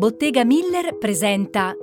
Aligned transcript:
Bottega 0.00 0.46
Miller 0.46 0.96
presenta 0.96 1.76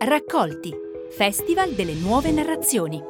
Raccolti, 0.00 0.74
Festival 1.16 1.70
delle 1.70 1.92
nuove 1.92 2.32
narrazioni. 2.32 3.00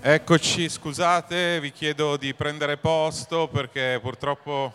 Eccoci, 0.00 0.68
scusate, 0.68 1.58
vi 1.58 1.72
chiedo 1.72 2.16
di 2.16 2.32
prendere 2.34 2.76
posto 2.76 3.48
perché 3.48 3.98
purtroppo 4.00 4.72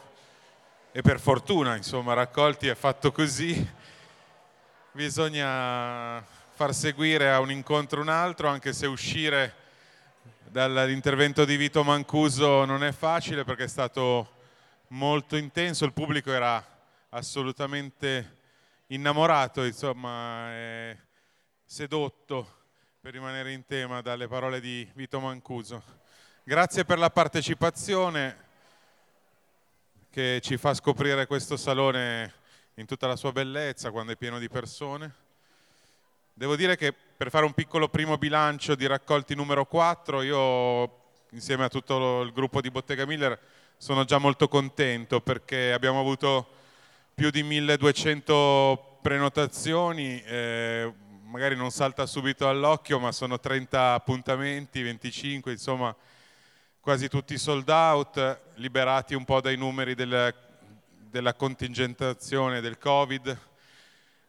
e 0.91 1.01
per 1.01 1.21
fortuna, 1.21 1.77
insomma, 1.77 2.11
raccolti 2.11 2.67
è 2.67 2.75
fatto 2.75 3.13
così. 3.13 3.66
Bisogna 4.91 6.21
far 6.55 6.73
seguire 6.73 7.31
a 7.31 7.39
un 7.39 7.52
incontro 7.52 8.02
un 8.02 8.09
altro, 8.09 8.49
anche 8.49 8.73
se 8.73 8.85
uscire 8.85 9.53
dall'intervento 10.43 11.45
di 11.45 11.55
Vito 11.55 11.85
Mancuso 11.85 12.66
non 12.66 12.83
è 12.83 12.91
facile 12.91 13.45
perché 13.45 13.63
è 13.63 13.69
stato 13.69 14.33
molto 14.89 15.35
intenso, 15.35 15.85
il 15.85 15.94
pubblico 15.94 16.31
era 16.31 16.63
assolutamente 17.09 18.39
innamorato, 18.88 19.64
insomma, 19.64 20.50
sedotto 21.64 22.64
per 23.00 23.13
rimanere 23.13 23.52
in 23.52 23.66
tema 23.66 24.02
dalle 24.02 24.28
parole 24.28 24.59
di 24.59 24.89
Vito 24.94 25.19
Mancuso. 25.19 25.83
Grazie 26.44 26.86
per 26.86 27.00
la 27.00 27.09
partecipazione 27.09 28.44
che 30.09 30.39
ci 30.41 30.58
fa 30.58 30.73
scoprire 30.73 31.25
questo 31.25 31.58
salone 31.58 32.33
in 32.75 32.86
tutta 32.86 33.08
la 33.08 33.16
sua 33.16 33.31
bellezza 33.31 33.91
quando 33.91 34.11
è 34.11 34.17
pieno 34.17 34.38
di 34.39 34.47
persone. 34.47 35.13
Devo 36.33 36.56
dire 36.56 36.75
che 36.75 36.94
per 36.94 37.30
fare 37.30 37.45
un 37.45 37.53
piccolo 37.53 37.88
primo 37.89 38.17
bilancio 38.17 38.75
di 38.75 38.86
raccolti 38.86 39.36
numero 39.36 39.66
4, 39.66 40.22
io 40.22 41.03
insieme 41.31 41.63
a 41.63 41.69
tutto 41.69 42.22
il 42.22 42.31
gruppo 42.31 42.61
di 42.61 42.69
Bottega 42.69 43.06
Miller 43.06 43.39
sono 43.78 44.04
già 44.06 44.18
molto 44.18 44.48
contento 44.48 45.22
perché 45.22 45.73
abbiamo 45.73 46.00
avuto 46.00 46.48
più 47.14 47.30
di 47.30 47.44
1200 47.44 49.00
prenotazioni, 49.02 50.22
eh, 50.23 50.92
magari 51.23 51.56
non 51.56 51.70
salta 51.70 52.06
subito 52.06 52.50
all'occhio, 52.50 53.00
ma 53.00 53.12
sono 53.12 53.40
30 53.40 53.94
appuntamenti, 53.94 54.81
25, 54.81 55.52
insomma 55.52 55.96
quasi 56.80 57.08
tutti 57.08 57.38
sold 57.38 57.68
out, 57.70 58.40
liberati 58.56 59.16
un 59.16 59.26
po' 59.26 59.42
dai 59.42 59.58
numeri 59.58 59.96
del, 59.96 60.34
della 61.09 61.34
contingentazione 61.34 62.62
del 62.62 62.78
Covid. 62.78 63.38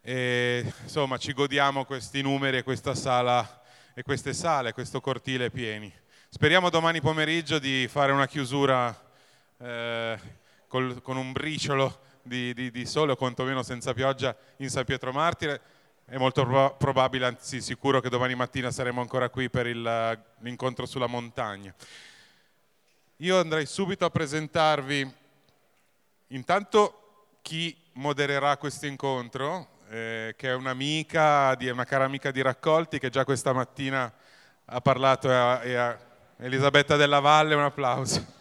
E, 0.01 0.73
insomma 0.83 1.19
ci 1.19 1.33
godiamo 1.33 1.85
questi 1.85 2.23
numeri 2.23 2.59
e 2.59 2.63
questa 2.63 2.95
sala 2.95 3.63
e 3.95 4.03
queste 4.03 4.33
sale, 4.33 4.73
questo 4.73 5.01
cortile 5.01 5.51
pieni. 5.51 5.93
Speriamo 6.29 6.71
domani 6.71 7.01
pomeriggio 7.01 7.59
di 7.59 7.89
fare 7.89 8.13
una 8.13 8.27
chiusura 8.27 9.06
eh, 9.59 10.19
col, 10.67 11.01
con 11.03 11.17
un 11.17 11.33
briciolo 11.33 12.01
di, 12.23 12.53
di, 12.55 12.71
di 12.71 12.87
sole 12.87 13.13
o 13.13 13.17
quantomeno 13.17 13.63
senza 13.63 13.95
pioggia 13.95 14.37
in 14.57 14.69
San 14.69 14.85
Pietro 14.85 15.13
Martire 15.13 15.61
è 16.09 16.19
molto 16.19 16.45
pro- 16.45 16.77
probabile, 16.77 17.27
anzi 17.27 17.61
sicuro 17.61 18.01
che 18.01 18.09
domani 18.09 18.37
mattina 18.37 18.71
saremo 18.71 19.01
ancora 19.01 19.29
qui 19.29 19.51
per 19.51 19.67
il, 19.67 20.25
l'incontro 20.39 20.87
sulla 20.87 21.09
montagna. 21.09 21.75
Io 23.17 23.41
andrei 23.41 23.67
subito 23.67 24.05
a 24.05 24.11
presentarvi 24.11 25.13
intanto 26.29 27.39
chi 27.43 27.77
modererà 27.95 28.57
questo 28.57 28.87
incontro, 28.87 29.81
eh, 29.89 30.35
che 30.37 30.51
è 30.51 30.55
un'amica, 30.55 31.57
di, 31.57 31.69
una 31.69 31.85
cara 31.85 32.05
amica 32.05 32.31
di 32.31 32.41
Raccolti, 32.41 33.01
che 33.01 33.11
già 33.11 33.25
questa 33.25 33.53
mattina 33.53 34.13
ha 34.65 34.81
parlato 34.81 35.29
a, 35.29 35.59
a 35.59 35.99
Elisabetta 36.39 36.95
della 36.95 37.19
Valle, 37.19 37.55
un 37.55 37.63
applauso. 37.63 38.35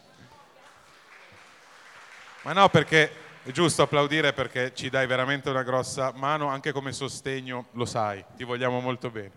Ma 2.46 2.54
no, 2.54 2.70
perché 2.70 3.12
è 3.42 3.50
giusto 3.50 3.82
applaudire 3.82 4.32
perché 4.32 4.72
ci 4.76 4.92
dai 4.92 5.08
veramente 5.08 5.50
una 5.50 5.64
grossa 5.64 6.14
mano, 6.16 6.48
anche 6.48 6.72
come 6.72 6.92
sostegno, 6.92 7.70
lo 7.72 7.86
sai, 7.86 8.24
ti 8.36 8.44
vogliamo 8.44 8.80
molto 8.82 9.10
bene. 9.10 9.32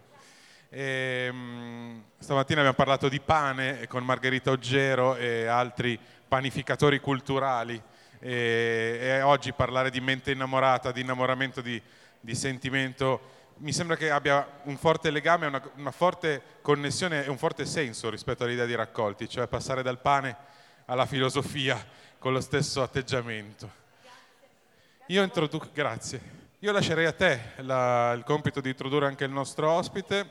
E, 0.68 1.28
um, 1.32 2.04
stamattina 2.18 2.58
abbiamo 2.58 2.76
parlato 2.76 3.08
di 3.08 3.18
pane 3.18 3.86
con 3.86 4.04
Margherita 4.04 4.50
Oggero 4.50 5.16
e 5.16 5.46
altri 5.46 5.98
panificatori 6.28 7.00
culturali 7.00 7.82
e, 8.18 8.98
e 9.00 9.22
oggi 9.22 9.54
parlare 9.54 9.88
di 9.88 10.02
mente 10.02 10.32
innamorata, 10.32 10.92
di 10.92 11.00
innamoramento, 11.00 11.62
di, 11.62 11.80
di 12.20 12.34
sentimento, 12.34 13.36
mi 13.60 13.72
sembra 13.72 13.96
che 13.96 14.10
abbia 14.10 14.60
un 14.64 14.76
forte 14.76 15.10
legame, 15.10 15.46
una, 15.46 15.62
una 15.76 15.92
forte 15.92 16.42
connessione 16.60 17.24
e 17.24 17.30
un 17.30 17.38
forte 17.38 17.64
senso 17.64 18.10
rispetto 18.10 18.44
all'idea 18.44 18.66
di 18.66 18.74
raccolti, 18.74 19.30
cioè 19.30 19.46
passare 19.46 19.82
dal 19.82 19.98
pane 19.98 20.36
alla 20.84 21.06
filosofia 21.06 21.82
con 22.18 22.32
lo 22.32 22.40
stesso 22.40 22.82
atteggiamento. 22.82 23.70
Io 25.06 25.22
grazie. 25.72 26.36
Io 26.60 26.72
lascerei 26.72 27.06
a 27.06 27.12
te 27.12 27.40
la, 27.58 28.12
il 28.12 28.24
compito 28.24 28.60
di 28.60 28.70
introdurre 28.70 29.06
anche 29.06 29.24
il 29.24 29.30
nostro 29.30 29.70
ospite. 29.70 30.28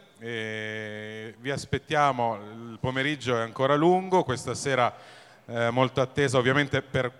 vi 1.39 1.49
aspettiamo, 1.49 2.35
il 2.35 2.77
pomeriggio 2.79 3.37
è 3.37 3.41
ancora 3.41 3.75
lungo, 3.75 4.23
questa 4.23 4.53
sera 4.53 4.93
eh, 5.45 5.69
molto 5.69 6.01
attesa 6.01 6.37
ovviamente 6.37 6.81
per 6.81 7.11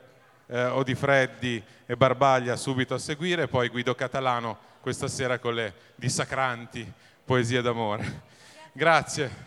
eh, 0.47 0.65
Odifreddi 0.65 1.63
e 1.85 1.95
Barbaglia 1.95 2.57
subito 2.57 2.93
a 2.93 2.99
seguire, 2.99 3.47
poi 3.47 3.69
Guido 3.69 3.95
Catalano 3.95 4.57
questa 4.81 5.07
sera 5.07 5.39
con 5.39 5.55
le 5.55 5.73
dissacranti 5.95 6.91
poesie 7.23 7.61
d'amore. 7.61 8.21
Grazie. 8.73 9.46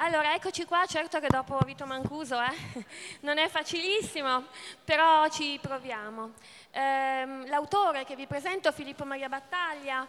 Allora, 0.00 0.32
eccoci 0.32 0.64
qua, 0.64 0.86
certo 0.86 1.18
che 1.18 1.26
dopo 1.26 1.58
Vito 1.64 1.84
Mancuso 1.84 2.40
eh, 2.40 2.84
non 3.22 3.36
è 3.36 3.48
facilissimo, 3.48 4.44
però 4.84 5.28
ci 5.28 5.58
proviamo. 5.60 6.34
Eh, 6.70 7.26
l'autore 7.48 8.04
che 8.04 8.14
vi 8.14 8.28
presento, 8.28 8.70
Filippo 8.70 9.04
Maria 9.04 9.28
Battaglia, 9.28 10.06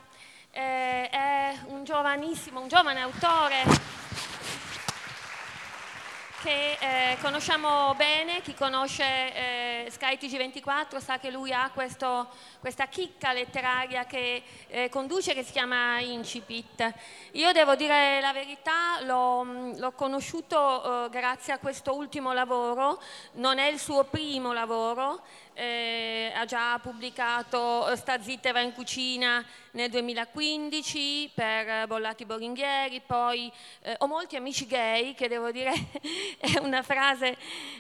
eh, 0.52 1.10
è 1.10 1.58
un 1.70 1.84
giovanissimo, 1.86 2.60
un 2.60 2.68
giovane 2.68 3.02
autore 3.02 3.64
che 6.44 6.78
eh, 6.80 7.18
conosciamo 7.20 7.96
bene, 7.96 8.42
chi 8.42 8.54
conosce 8.54 9.34
eh, 9.90 10.18
SkyTG24 10.18 11.02
sa 11.02 11.18
che 11.18 11.32
lui 11.32 11.52
ha 11.52 11.72
questo, 11.74 12.30
questa 12.60 12.88
chicca 12.88 13.34
letteraria 13.34 14.06
che 14.06 14.44
eh, 14.68 14.90
conduce 14.90 15.34
che 15.34 15.44
si 15.44 15.52
chiama 15.52 16.00
Incipit. 16.00 16.94
Io 17.32 17.52
devo 17.52 17.76
dire 17.76 18.22
la 18.22 18.32
verità, 18.32 19.02
l'ho, 19.02 19.74
l'ho 19.76 19.92
conosciuto 19.94 21.06
eh, 21.06 21.10
grazie 21.10 21.54
a 21.54 21.60
questo 21.60 21.96
ultimo 21.96 22.34
lavoro, 22.34 23.02
non 23.34 23.58
è 23.58 23.68
il 23.68 23.80
suo 23.80 24.04
primo 24.04 24.54
lavoro, 24.54 25.22
eh, 25.54 26.32
ha 26.34 26.46
già 26.46 26.80
pubblicato 26.80 27.94
Sta 27.96 28.22
zitta 28.22 28.50
e 28.50 28.52
va 28.54 28.62
in 28.62 28.72
cucina 28.72 29.44
nel 29.72 29.90
2015 29.90 31.32
per 31.34 31.86
Bollati 31.88 32.26
Boringhieri, 32.26 33.02
poi 33.06 33.52
eh, 33.82 33.96
Ho 34.00 34.08
molti 34.08 34.38
amici 34.38 34.66
gay, 34.66 35.14
che 35.14 35.28
devo 35.28 35.52
dire 35.52 35.72
è 36.40 36.58
una 36.60 36.82
frase 36.82 37.36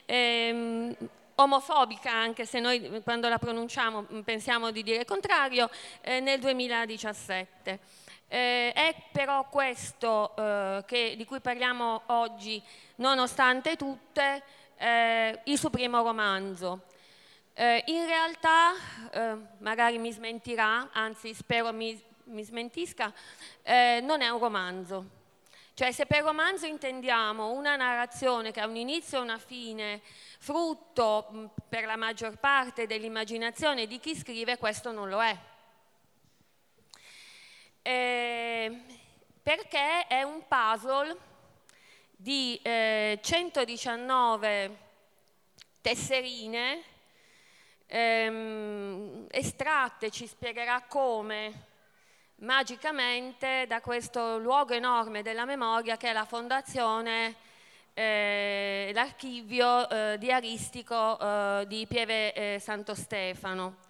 ehm, 0.05 0.95
omofobica, 1.41 2.11
anche 2.11 2.45
se 2.45 2.59
noi 2.59 3.01
quando 3.03 3.29
la 3.29 3.37
pronunciamo 3.37 4.03
pensiamo 4.23 4.71
di 4.71 4.83
dire 4.83 5.05
contrario, 5.05 5.69
eh, 6.01 6.19
nel 6.19 6.39
2017. 6.39 7.79
Eh, 8.27 8.71
è 8.73 8.95
però 9.11 9.47
questo 9.49 10.35
eh, 10.35 10.83
che, 10.85 11.15
di 11.17 11.25
cui 11.25 11.39
parliamo 11.39 12.03
oggi, 12.07 12.61
nonostante 12.95 13.75
tutte, 13.75 14.43
eh, 14.77 15.39
il 15.45 15.57
suo 15.57 15.69
primo 15.69 16.03
romanzo. 16.03 16.83
Eh, 17.53 17.83
in 17.87 18.05
realtà, 18.05 18.73
eh, 19.11 19.37
magari 19.59 19.97
mi 19.97 20.11
smentirà, 20.11 20.89
anzi 20.91 21.33
spero 21.33 21.73
mi, 21.73 21.99
mi 22.25 22.43
smentisca, 22.43 23.11
eh, 23.63 23.99
non 24.03 24.21
è 24.21 24.29
un 24.29 24.39
romanzo. 24.39 25.17
Cioè 25.79 25.93
se 25.93 26.05
per 26.05 26.23
romanzo 26.23 26.65
intendiamo 26.65 27.51
una 27.51 27.77
narrazione 27.77 28.51
che 28.51 28.59
ha 28.59 28.67
un 28.67 28.75
inizio 28.75 29.19
e 29.19 29.21
una 29.21 29.37
fine, 29.37 30.01
frutto 30.37 31.53
per 31.69 31.85
la 31.85 31.95
maggior 31.95 32.37
parte 32.37 32.85
dell'immaginazione 32.85 33.87
di 33.87 33.97
chi 33.97 34.13
scrive, 34.13 34.57
questo 34.57 34.91
non 34.91 35.07
lo 35.07 35.23
è. 35.23 35.37
Eh, 37.81 38.81
perché 39.41 40.05
è 40.07 40.21
un 40.21 40.43
puzzle 40.49 41.15
di 42.11 42.59
eh, 42.61 43.17
119 43.21 44.77
tesserine 45.79 46.83
ehm, 47.85 49.27
estratte, 49.31 50.11
ci 50.11 50.27
spiegherà 50.27 50.81
come, 50.89 51.67
magicamente 52.39 53.65
da 53.67 53.81
questo 53.81 54.37
luogo 54.37 54.73
enorme 54.73 55.21
della 55.21 55.45
memoria 55.45 55.97
che 55.97 56.09
è 56.09 56.13
la 56.13 56.25
fondazione, 56.25 57.35
eh, 57.93 58.91
l'archivio 58.93 59.89
eh, 59.89 60.17
diaristico 60.17 61.19
eh, 61.19 61.65
di 61.67 61.85
Pieve 61.87 62.33
eh, 62.33 62.59
Santo 62.59 62.95
Stefano. 62.95 63.87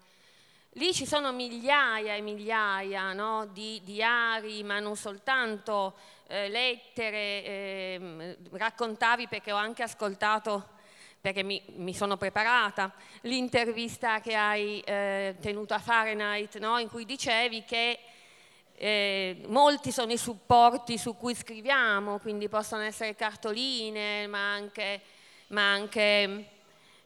Lì 0.73 0.93
ci 0.93 1.05
sono 1.05 1.31
migliaia 1.31 2.15
e 2.15 2.21
migliaia 2.21 3.13
no, 3.13 3.47
di 3.47 3.81
diari, 3.83 4.63
ma 4.63 4.79
non 4.79 4.95
soltanto 4.95 5.95
eh, 6.27 6.47
lettere, 6.47 7.43
ehm, 7.43 8.35
raccontavi 8.51 9.27
perché 9.27 9.51
ho 9.51 9.57
anche 9.57 9.83
ascoltato 9.83 10.77
perché 11.21 11.43
mi, 11.43 11.61
mi, 11.75 11.93
sono 11.93 12.15
preparata, 12.15 12.93
l'intervista 13.21 14.21
che 14.21 14.35
hai 14.35 14.79
eh, 14.79 15.35
tenuto 15.41 15.73
a 15.73 15.79
Fahrenheit, 15.79 16.57
no? 16.59 16.77
in 16.77 16.87
cui 16.87 17.03
dicevi 17.03 17.65
che 17.65 17.99
eh, 18.81 19.41
molti 19.47 19.91
sono 19.91 20.13
i 20.13 20.17
supporti 20.17 20.97
su 20.97 21.17
cui 21.17 21.35
scriviamo, 21.35 22.17
quindi 22.19 22.47
possono 22.47 22.83
essere 22.83 23.13
cartoline, 23.13 24.25
ma 24.27 24.53
anche, 24.53 25.01
ma 25.47 25.69
anche 25.69 26.49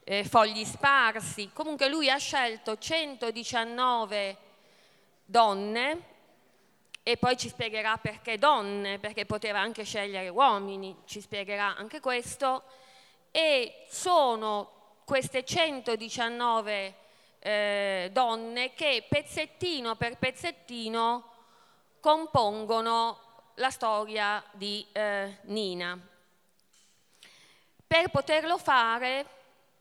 eh, 0.04 0.24
fogli 0.24 0.64
sparsi. 0.66 1.50
Comunque 1.52 1.90
lui 1.90 2.12
ha 2.12 2.18
scelto 2.18 2.78
119 2.78 4.38
donne 5.26 6.02
e 7.02 7.18
poi 7.18 7.36
ci 7.38 7.50
spiegherà 7.50 7.98
perché 7.98 8.38
donne, 8.38 9.00
perché 9.00 9.26
poteva 9.26 9.60
anche 9.60 9.84
scegliere 9.84 10.30
uomini, 10.30 10.96
ci 11.06 11.22
spiegherà 11.22 11.76
anche 11.76 12.00
questo 12.00 12.66
e 13.32 13.86
sono 13.90 15.00
queste 15.06 15.44
119 15.44 16.96
eh, 17.40 18.10
donne 18.14 18.76
che 18.76 19.04
pezzettino 19.10 19.96
per 19.96 20.20
pezzettino 20.20 21.32
compongono 22.04 23.18
la 23.56 23.70
storia 23.70 24.44
di 24.52 24.86
eh, 24.92 25.38
Nina. 25.44 25.98
Per 27.88 28.10
poterlo 28.10 28.58
fare 28.58 29.26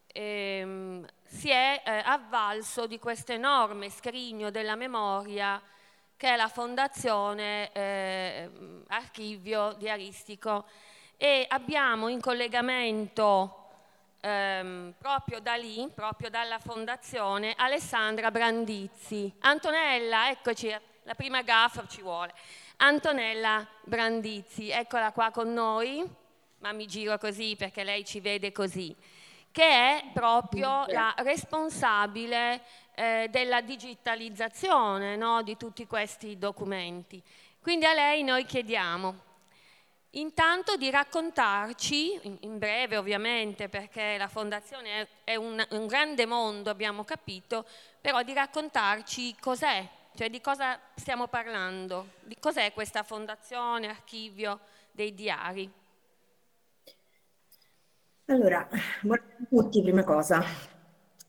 ehm, 0.07 1.05
si 1.25 1.51
è 1.51 1.83
eh, 1.85 1.91
avvalso 2.05 2.87
di 2.87 3.01
questo 3.01 3.33
enorme 3.33 3.91
scrigno 3.91 4.53
della 4.53 4.77
memoria 4.77 5.61
che 6.17 6.29
è 6.29 6.37
la 6.37 6.47
Fondazione 6.47 7.73
eh, 7.73 8.49
Archivio 8.87 9.73
Diaristico 9.73 10.67
e 11.17 11.45
abbiamo 11.49 12.07
in 12.07 12.21
collegamento 12.21 13.71
ehm, 14.21 14.95
proprio 14.97 15.41
da 15.41 15.57
lì, 15.57 15.91
proprio 15.93 16.31
dalla 16.31 16.61
fondazione, 16.61 17.55
Alessandra 17.57 18.31
Brandizzi. 18.31 19.35
Antonella, 19.41 20.31
eccoci, 20.31 20.91
la 21.03 21.15
prima 21.15 21.43
gaffa 21.43 21.87
ci 21.87 22.03
vuole. 22.03 22.33
Antonella 22.77 23.67
Brandizzi, 23.83 24.71
eccola 24.71 25.13
qua 25.13 25.31
con 25.31 25.53
noi, 25.53 26.05
ma 26.59 26.73
mi 26.73 26.87
giro 26.87 27.19
così 27.19 27.55
perché 27.57 27.85
lei 27.85 28.05
ci 28.05 28.21
vede 28.21 28.53
così, 28.53 28.95
che 29.51 29.65
è 29.65 30.05
proprio 30.13 30.87
la 30.89 31.15
responsabile 31.19 32.63
eh, 32.95 33.29
della 33.31 33.61
digitalizzazione 33.61 35.17
no, 35.17 35.43
di 35.43 35.57
tutti 35.57 35.87
questi 35.87 36.39
documenti. 36.39 37.23
Quindi 37.61 37.85
a 37.85 37.95
lei 37.95 38.23
noi 38.23 38.45
chiediamo 38.45 39.31
Intanto 40.17 40.77
di 40.77 40.91
raccontarci, 40.91 42.21
in 42.41 42.59
breve 42.59 42.99
ovviamente 42.99 43.71
perché 43.71 44.19
la 44.19 44.29
fondazione 44.29 45.09
è 45.25 45.37
un, 45.37 45.65
un 45.71 45.87
grande 45.87 46.27
mondo, 46.27 46.69
abbiamo 46.69 47.03
capito, 47.03 47.65
però 47.99 48.23
di 48.23 48.35
raccontarci 48.35 49.35
cos'è, 49.41 49.89
cioè 50.15 50.29
di 50.29 50.41
cosa 50.41 50.79
stiamo 50.95 51.29
parlando, 51.29 52.07
di 52.25 52.37
cos'è 52.39 52.73
questa 52.73 53.03
fondazione, 53.03 53.89
archivio 53.89 54.61
dei 54.91 55.15
diari. 55.15 55.71
Allora, 58.27 58.69
buonasera 59.01 59.37
a 59.41 59.47
tutti, 59.49 59.83
prima 59.83 60.05
cosa. 60.05 60.45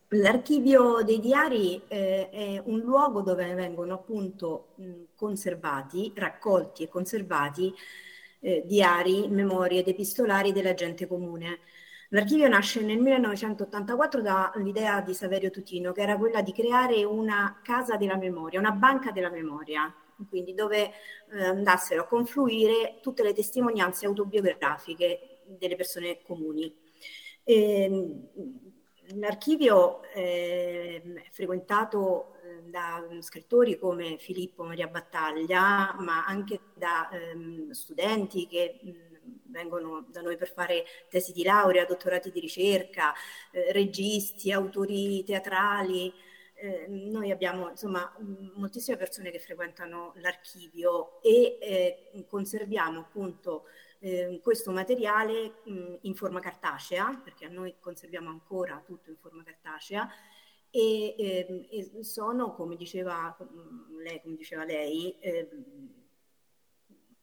L'archivio 0.09 1.01
dei 1.01 1.19
diari 1.19 1.81
eh, 1.87 2.29
è 2.29 2.61
un 2.65 2.79
luogo 2.79 3.21
dove 3.21 3.51
vengono 3.55 3.95
appunto 3.95 4.75
conservati, 5.15 6.13
raccolti 6.15 6.83
e 6.83 6.87
conservati 6.87 7.73
eh, 8.41 8.63
diari, 8.65 9.27
memorie 9.27 9.79
ed 9.79 9.87
epistolari 9.87 10.51
della 10.51 10.73
gente 10.73 11.07
comune. 11.07 11.59
L'archivio 12.13 12.47
nasce 12.47 12.79
nel 12.81 12.99
1984 12.99 14.21
dall'idea 14.21 15.01
di 15.01 15.15
Saverio 15.15 15.49
Tutino, 15.49 15.91
che 15.93 16.01
era 16.01 16.15
quella 16.15 16.43
di 16.43 16.51
creare 16.51 17.03
una 17.03 17.59
casa 17.63 17.97
della 17.97 18.17
memoria, 18.17 18.59
una 18.59 18.71
banca 18.71 19.09
della 19.09 19.31
memoria, 19.31 19.91
quindi 20.29 20.53
dove 20.53 20.91
eh, 21.31 21.43
andassero 21.43 22.03
a 22.03 22.05
confluire 22.05 22.99
tutte 23.01 23.23
le 23.23 23.33
testimonianze 23.33 24.05
autobiografiche 24.05 25.39
delle 25.57 25.75
persone 25.75 26.21
comuni. 26.21 26.71
E, 27.43 27.83
ehm, 27.83 28.29
l'archivio 29.15 30.03
eh, 30.13 31.01
è 31.15 31.31
frequentato 31.31 32.35
da 32.65 33.03
scrittori 33.21 33.77
come 33.77 34.17
Filippo 34.19 34.63
Maria 34.63 34.87
Battaglia, 34.87 35.95
ma 35.97 36.25
anche 36.25 36.59
da 36.75 37.09
ehm, 37.09 37.71
studenti 37.71 38.45
che 38.45 38.79
vengono 39.45 40.05
da 40.09 40.21
noi 40.21 40.35
per 40.37 40.51
fare 40.51 40.85
tesi 41.09 41.31
di 41.31 41.43
laurea, 41.43 41.85
dottorati 41.85 42.31
di 42.31 42.39
ricerca, 42.39 43.13
eh, 43.51 43.71
registi, 43.71 44.51
autori 44.51 45.23
teatrali. 45.23 46.13
Eh, 46.55 46.87
noi 46.87 47.31
abbiamo 47.31 47.69
insomma 47.69 48.15
moltissime 48.55 48.95
persone 48.95 49.31
che 49.31 49.39
frequentano 49.39 50.13
l'archivio 50.17 51.21
e 51.21 51.57
eh, 51.59 52.25
conserviamo 52.27 52.99
appunto 52.99 53.65
eh, 53.99 54.39
questo 54.41 54.71
materiale 54.71 55.55
mh, 55.63 55.97
in 56.01 56.15
forma 56.15 56.39
cartacea, 56.39 57.19
perché 57.23 57.47
noi 57.47 57.75
conserviamo 57.79 58.29
ancora 58.29 58.81
tutto 58.85 59.09
in 59.09 59.17
forma 59.17 59.43
cartacea, 59.43 60.09
e, 60.69 61.15
eh, 61.17 61.67
e 61.69 62.03
sono, 62.03 62.53
come 62.53 62.75
diceva 62.75 63.37
lei, 64.01 64.21
come 64.21 64.35
diceva 64.35 64.63
lei 64.63 65.15
eh, 65.19 65.47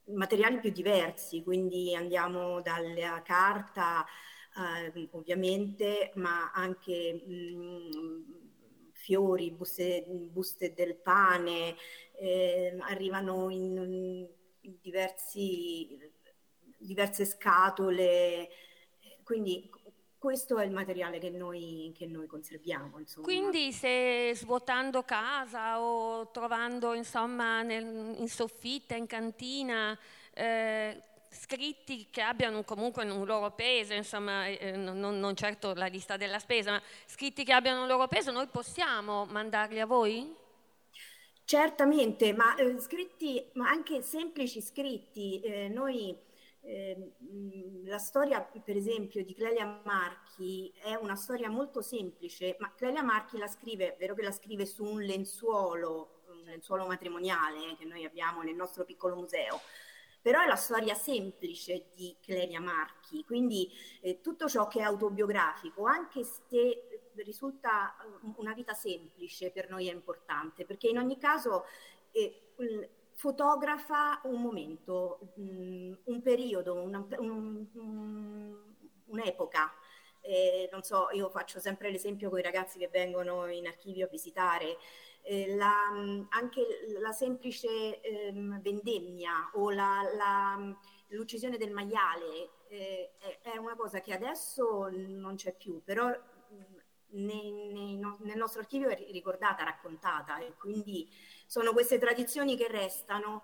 materiali 0.06 0.58
più 0.61 0.70
diversi, 0.70 1.43
quindi 1.43 1.94
andiamo 1.94 2.61
dalla 2.62 3.23
carta 3.23 4.05
eh, 4.56 5.08
ovviamente, 5.12 6.11
ma 6.17 6.50
anche 6.52 7.13
mh, 7.15 8.25
fiori, 8.93 9.51
buste, 9.53 10.05
buste, 10.08 10.72
del 10.75 10.96
pane, 10.96 11.77
eh, 12.19 12.77
arrivano 12.81 13.51
in, 13.51 14.27
in 14.63 14.75
diversi, 14.81 15.98
diverse 16.79 17.25
scatole, 17.25 18.48
quindi 19.22 19.70
questo 20.20 20.58
è 20.58 20.67
il 20.67 20.70
materiale 20.70 21.19
che 21.19 21.31
noi, 21.31 21.94
che 21.96 22.06
noi 22.06 22.27
conserviamo. 22.27 22.98
Insomma. 22.98 23.24
Quindi 23.24 23.72
se 23.72 24.32
svuotando 24.34 25.03
casa 25.03 25.81
o 25.81 26.31
trovando 26.31 26.93
insomma 26.93 27.62
nel, 27.62 28.17
in 28.19 28.29
soffitta, 28.29 28.94
in 28.94 29.06
cantina, 29.06 29.98
eh, 30.34 31.03
scritti 31.31 32.08
che 32.10 32.20
abbiano 32.20 32.62
comunque 32.65 33.03
un 33.10 33.24
loro 33.24 33.50
peso, 33.53 33.94
insomma, 33.94 34.46
eh, 34.46 34.72
non, 34.72 34.98
non, 34.98 35.34
certo 35.34 35.72
la 35.72 35.86
lista 35.86 36.19
della 36.19 36.39
spesa, 36.39 36.72
ma 36.72 36.82
scritti 37.06 37.43
che 37.43 37.55
abbiano 37.55 37.81
un 37.81 37.89
loro 37.89 38.06
peso, 38.06 38.31
noi 38.31 38.46
possiamo 38.48 39.24
mandarli 39.24 39.81
a 39.81 39.86
voi? 39.86 40.36
Certamente, 41.44 42.34
ma 42.34 42.55
eh, 42.56 42.79
scritti, 42.79 43.43
ma 43.55 43.70
anche 43.70 44.03
semplici 44.03 44.60
scritti, 44.60 45.41
eh, 45.41 45.69
noi 45.69 46.15
eh, 46.62 47.12
la 47.84 47.98
storia, 47.98 48.43
per 48.43 48.76
esempio, 48.76 49.24
di 49.24 49.34
Clelia 49.34 49.81
Marchi 49.84 50.72
è 50.76 50.94
una 50.94 51.17
storia 51.17 51.48
molto 51.48 51.81
semplice, 51.81 52.56
ma 52.58 52.72
Clelia 52.74 53.02
Marchi 53.02 53.38
la 53.38 53.46
scrive, 53.46 53.94
è 53.94 53.96
vero 53.98 54.14
che 54.14 54.22
la 54.22 54.32
scrive 54.32 54.67
su 54.67 54.84
un 54.84 55.00
lenzuolo, 55.00 56.22
un 56.29 56.43
lenzuolo 56.44 56.86
matrimoniale 56.86 57.76
che 57.76 57.84
noi 57.84 58.05
abbiamo 58.05 58.43
nel 58.43 58.55
nostro 58.55 58.84
piccolo 58.84 59.17
museo, 59.17 59.60
però 60.20 60.43
è 60.43 60.46
la 60.46 60.56
storia 60.56 60.94
semplice 60.94 61.86
di 61.94 62.14
Clelia 62.20 62.60
Marchi, 62.60 63.24
quindi 63.24 63.70
eh, 64.02 64.20
tutto 64.20 64.48
ciò 64.48 64.69
che 64.69 64.81
è 64.81 64.82
autobiografico, 64.82 65.84
anche 65.84 66.22
se 66.24 67.00
risulta 67.17 67.96
una 68.36 68.52
vita 68.52 68.74
semplice, 68.74 69.50
per 69.50 69.70
noi 69.70 69.88
è 69.88 69.93
importante, 69.93 70.67
perché 70.67 70.88
in 70.88 70.98
ogni 70.98 71.17
caso 71.19 71.64
eh, 72.12 72.52
fotografa 73.20 74.19
un 74.24 74.41
momento, 74.41 75.19
mm, 75.39 75.93
un 76.05 76.22
periodo, 76.22 76.72
un, 76.74 77.06
un, 77.19 78.56
un'epoca. 79.05 79.70
Eh, 80.22 80.69
non 80.72 80.82
so, 80.82 81.08
io 81.12 81.29
faccio 81.29 81.60
sempre 81.60 81.91
l'esempio 81.91 82.31
con 82.31 82.39
i 82.39 82.43
ragazzi 82.43 82.79
che 82.79 82.89
vengono 82.89 83.46
in 83.48 83.67
archivio 83.67 84.06
a 84.06 84.08
visitare. 84.08 84.79
Eh, 85.22 85.55
la, 85.55 85.89
anche 86.31 86.62
la 86.98 87.12
semplice 87.12 88.00
eh, 88.00 88.32
vendemmia 88.62 89.50
o 89.53 89.70
la, 89.70 90.00
la, 90.17 90.77
l'uccisione 91.08 91.58
del 91.58 91.72
maiale 91.72 92.53
eh, 92.69 93.12
è 93.43 93.58
una 93.58 93.77
cosa 93.77 94.00
che 94.00 94.15
adesso 94.15 94.89
non 94.91 95.34
c'è 95.36 95.53
più, 95.53 95.82
però 95.84 96.10
nei, 97.12 97.50
nei, 97.72 97.96
no, 97.96 98.19
nel 98.20 98.36
nostro 98.36 98.60
archivio 98.60 98.88
è 98.88 98.96
ricordata, 99.10 99.64
raccontata 99.64 100.38
e 100.38 100.55
quindi 100.56 101.08
sono 101.46 101.72
queste 101.72 101.98
tradizioni 101.98 102.56
che 102.56 102.69
restano 102.69 103.43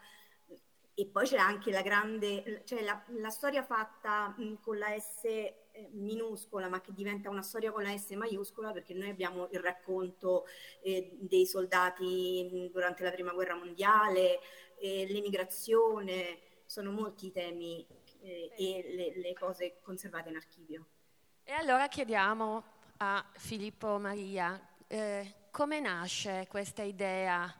e 0.99 1.07
poi 1.07 1.27
c'è 1.27 1.37
anche 1.37 1.71
la 1.71 1.83
grande, 1.83 2.63
cioè 2.65 2.83
la, 2.83 3.03
la 3.09 3.29
storia 3.29 3.63
fatta 3.63 4.35
mh, 4.37 4.61
con 4.63 4.79
la 4.79 4.99
S 4.99 5.25
eh, 5.25 5.91
minuscola 5.93 6.69
ma 6.69 6.81
che 6.81 6.95
diventa 6.95 7.29
una 7.29 7.43
storia 7.43 7.71
con 7.71 7.83
la 7.83 7.95
S 7.95 8.11
maiuscola 8.13 8.73
perché 8.73 8.95
noi 8.95 9.11
abbiamo 9.11 9.47
il 9.51 9.61
racconto 9.61 10.47
eh, 10.83 11.11
dei 11.21 11.45
soldati 11.45 12.71
durante 12.73 13.05
la 13.05 13.11
prima 13.11 13.33
guerra 13.33 13.57
mondiale, 13.57 14.41
eh, 14.79 15.07
l'emigrazione, 15.07 16.39
sono 16.65 16.91
molti 16.93 17.27
i 17.27 17.33
temi 17.33 17.87
eh, 18.23 18.51
e 18.57 18.95
le, 18.95 19.21
le 19.21 19.35
cose 19.35 19.79
conservate 19.83 20.31
in 20.31 20.37
archivio. 20.37 20.87
E 21.45 21.53
allora 21.53 21.89
chiediamo 21.89 22.65
a 22.99 23.25
Filippo 23.37 23.99
Maria 23.99 24.59
eh, 24.87 25.35
come 25.51 25.81
nasce 25.81 26.47
questa 26.49 26.83
idea, 26.83 27.53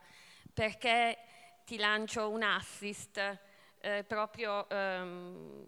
perché 0.53 1.17
ti 1.65 1.77
lancio 1.77 2.29
un 2.29 2.41
assist 2.43 3.39
eh, 3.79 4.03
proprio 4.03 4.67
ehm, 4.69 5.65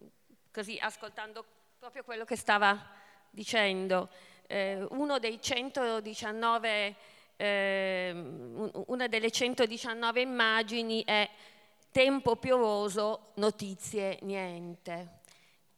così 0.52 0.78
ascoltando 0.80 1.46
proprio 1.78 2.04
quello 2.04 2.26
che 2.26 2.36
stava 2.36 2.84
dicendo. 3.30 4.10
Eh, 4.48 4.86
uno 4.90 5.20
dei 5.20 5.40
119, 5.40 6.96
ehm, 7.36 8.72
una 8.88 9.08
delle 9.08 9.30
119 9.30 10.22
immagini 10.22 11.04
è 11.04 11.30
tempo 11.92 12.38
piovoso, 12.38 13.32
notizie 13.36 14.18
niente. 14.22 15.18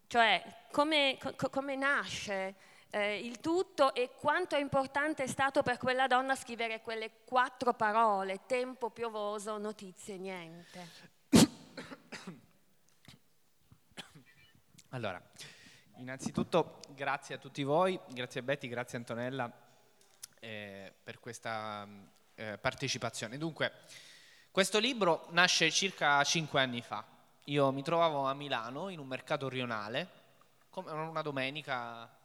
Cioè, 0.08 0.44
come, 0.72 1.18
co- 1.20 1.50
come 1.50 1.76
nasce 1.76 2.56
eh, 2.92 3.20
il 3.20 3.40
tutto 3.40 3.94
e 3.96 4.12
quanto 4.18 4.56
è 4.56 4.60
importante 4.60 5.24
è 5.24 5.28
stato 5.28 5.64
per 5.64 5.78
quella 5.78 6.08
donna 6.08 6.36
scrivere 6.36 6.82
quelle 6.82 7.12
quattro 7.24 7.74
parole, 7.74 8.42
tempo 8.46 8.90
piovoso, 8.90 9.58
notizie 9.58 10.18
niente. 10.18 10.88
Allora, 14.94 15.22
innanzitutto 16.00 16.82
grazie 16.90 17.36
a 17.36 17.38
tutti 17.38 17.64
voi, 17.64 17.98
grazie 18.10 18.42
a 18.42 18.44
Betty, 18.44 18.68
grazie 18.68 18.98
a 18.98 19.00
Antonella 19.00 19.50
eh, 20.42 20.94
per 21.02 21.22
questa 21.22 21.88
eh, 22.36 22.58
partecipazione. 22.58 23.38
Dunque, 23.38 23.72
questo 24.52 24.80
libro 24.80 25.28
nasce 25.30 25.72
circa 25.72 26.22
cinque 26.26 26.60
anni 26.60 26.82
fa. 26.82 27.06
Io 27.46 27.72
mi 27.72 27.84
trovavo 27.84 28.26
a 28.26 28.34
Milano 28.34 28.90
in 28.90 29.00
un 29.00 29.08
mercato 29.08 29.48
rionale, 29.48 30.10
come 30.70 30.92
una 30.92 31.22
domenica 31.22 32.20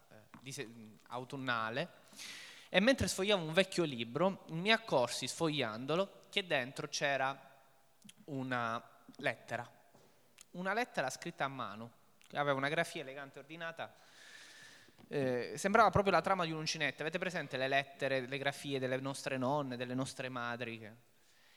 eh, 0.55 0.69
autunnale, 1.09 2.05
e 2.69 2.81
mentre 2.81 3.09
sfogliavo 3.09 3.45
un 3.45 3.53
vecchio 3.53 3.85
libro 3.85 4.45
mi 4.49 4.73
accorsi 4.73 5.27
sfogliandolo 5.27 6.25
che 6.31 6.47
dentro 6.47 6.89
c'era 6.89 7.39
una 8.27 8.83
lettera, 9.17 9.71
una 10.53 10.73
lettera 10.73 11.09
scritta 11.11 11.45
a 11.45 11.49
mano, 11.49 11.91
aveva 12.33 12.57
una 12.57 12.69
grafia 12.69 13.03
elegante 13.03 13.39
e 13.39 13.43
ordinata. 13.43 13.95
Eh, 15.09 15.53
sembrava 15.57 15.91
proprio 15.91 16.13
la 16.13 16.21
trama 16.21 16.45
di 16.45 16.51
un 16.51 16.59
uncinetto. 16.59 17.03
Avete 17.03 17.19
presente 17.19 17.57
le 17.57 17.69
lettere, 17.69 18.27
le 18.27 18.39
grafie 18.39 18.81
delle 18.81 18.97
nostre 18.99 19.37
nonne, 19.37 19.77
delle 19.77 19.95
nostre 19.95 20.29
madri? 20.29 20.91